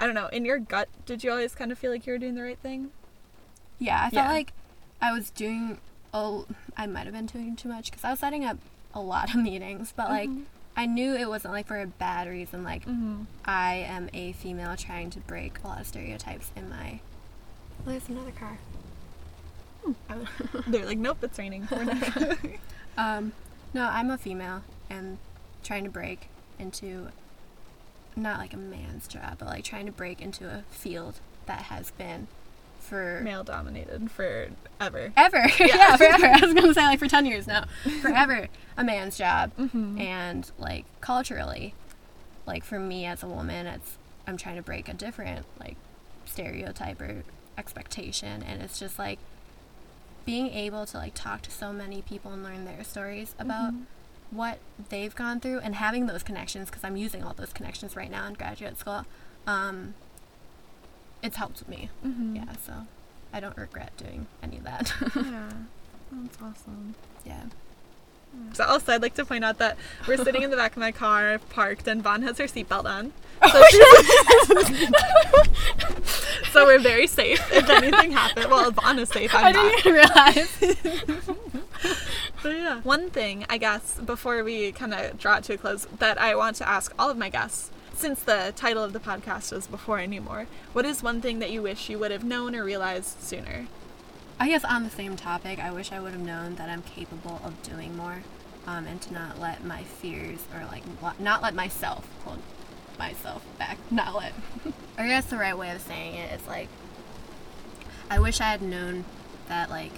[0.00, 2.18] I don't know, in your gut, did you always kind of feel like you were
[2.18, 2.90] doing the right thing?
[3.78, 4.32] Yeah, I felt Yeah.
[4.32, 4.52] like
[5.04, 5.78] I was doing.
[6.12, 6.46] Oh,
[6.76, 8.56] I might have been doing too much because I was setting up
[8.94, 10.30] a lot of meetings, but like
[10.76, 12.64] I knew it wasn't like for a bad reason.
[12.64, 13.22] Like Mm-hmm.
[13.44, 17.00] I am a female trying to break a lot of stereotypes in my.
[17.86, 18.58] Oh, there's another car.
[20.08, 20.26] I-
[20.66, 21.68] They're like, nope, it's raining.
[22.96, 23.32] Um,
[23.74, 25.18] no, I'm a female and
[25.64, 26.28] trying to break
[26.60, 27.08] into
[28.14, 31.90] not like a man's job, but like trying to break into a field that has
[31.90, 32.28] been
[32.84, 35.12] for Male dominated forever.
[35.16, 35.46] ever.
[35.58, 35.96] Yeah.
[35.96, 36.26] forever.
[36.26, 37.64] I was gonna say like for ten years now.
[38.02, 39.52] Forever a man's job.
[39.58, 40.00] Mm-hmm.
[40.00, 41.74] And like culturally,
[42.46, 45.76] like for me as a woman, it's I'm trying to break a different like
[46.24, 47.24] stereotype or
[47.58, 49.18] expectation, and it's just like
[50.24, 53.82] being able to like talk to so many people and learn their stories about Mhm.
[54.30, 54.58] what
[54.88, 58.26] they've gone through and having those connections because I'm using all those connections right now
[58.26, 59.04] in graduate school.
[59.46, 59.92] Um,
[61.24, 61.90] it's helped me.
[62.06, 62.36] Mm-hmm.
[62.36, 62.72] Yeah, so
[63.32, 64.92] I don't regret doing any of that.
[65.16, 65.50] Yeah.
[66.12, 66.94] That's awesome.
[67.24, 67.44] yeah.
[68.52, 69.76] So also, I'd like to point out that
[70.08, 73.12] we're sitting in the back of my car, parked, and Vaughn has her seatbelt on.
[76.52, 78.46] So we're very safe if anything happens.
[78.46, 79.34] Well, Vaughn is safe.
[79.34, 79.62] I'm I not.
[79.62, 80.58] didn't even realize.
[82.42, 82.80] But yeah.
[82.82, 86.34] One thing, I guess, before we kind of draw it to a close, that I
[86.36, 89.98] want to ask all of my guests, since the title of the podcast was Before
[89.98, 92.64] I Knew More, what is one thing that you wish you would have known or
[92.64, 93.66] realized sooner?
[94.38, 97.40] I guess on the same topic, I wish I would have known that I'm capable
[97.44, 98.22] of doing more,
[98.66, 100.82] um, and to not let my fears or like
[101.20, 102.38] not let myself hold
[102.98, 103.78] myself back.
[103.90, 104.32] Not let.
[104.98, 106.68] I guess the right way of saying it is like,
[108.10, 109.04] I wish I had known
[109.48, 109.92] that like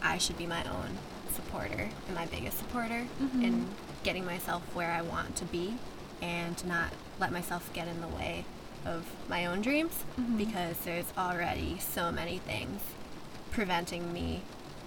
[0.00, 0.98] I should be my own
[1.32, 3.06] supporter and my biggest supporter
[3.40, 3.66] in
[4.04, 5.74] getting myself where I want to be,
[6.20, 6.92] and to not
[7.22, 8.44] let myself get in the way
[8.84, 10.36] of my own dreams mm-hmm.
[10.36, 12.80] because there's already so many things
[13.52, 14.42] preventing me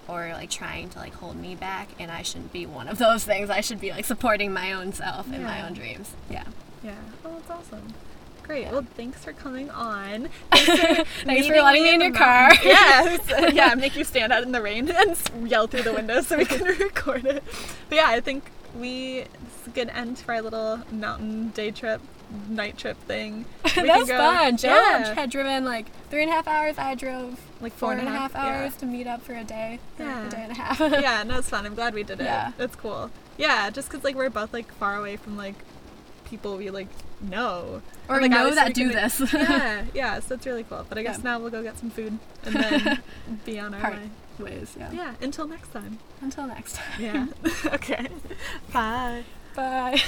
[0.06, 3.24] or like trying to like hold me back and I shouldn't be one of those
[3.24, 3.48] things.
[3.48, 6.12] I should be like supporting my own self and my own dreams.
[6.30, 6.44] Yeah.
[6.84, 6.94] Yeah.
[7.24, 7.94] Oh, that's awesome.
[8.42, 8.64] Great.
[8.64, 8.72] Yeah.
[8.72, 10.28] Well, thanks for coming on.
[10.52, 12.52] Thanks for, Thanks for letting me in your car.
[12.62, 13.20] Yes.
[13.54, 13.74] yeah.
[13.74, 15.16] Make you stand out in the rain and
[15.50, 17.42] yell through the window so we can record it.
[17.88, 18.44] But yeah, I think
[18.78, 19.24] we
[19.66, 22.00] it's a good end for our little mountain day trip,
[22.48, 23.44] night trip thing.
[23.76, 24.56] We that was go- fun.
[24.56, 25.14] Joe Yeah.
[25.14, 26.78] had driven like three and a half hours.
[26.78, 29.78] I drove Like four and a half hours to meet up for a day.
[29.98, 30.26] Yeah.
[30.26, 30.80] A day and a half.
[30.80, 31.00] Yeah.
[31.00, 31.66] yeah, no, it's fun.
[31.66, 32.24] I'm glad we did it.
[32.24, 32.52] Yeah.
[32.58, 33.10] It's cool.
[33.38, 35.56] Yeah, just because like we're both like far away from like
[36.24, 36.88] people we like
[37.20, 37.82] know.
[38.08, 39.32] or Like, know that do like- this.
[39.32, 40.84] yeah, yeah, so it's really cool.
[40.88, 41.24] But I guess Yeah.
[41.32, 42.98] now we'll go get some food and then
[43.44, 44.10] be on our Part way.
[44.38, 44.74] ways.
[44.78, 44.90] Yeah.
[44.92, 45.98] Yeah, until next time.
[46.22, 47.00] Until next time.
[47.00, 47.26] Yeah.
[47.66, 48.08] okay.
[48.72, 49.24] Bye.
[49.54, 50.00] Bye.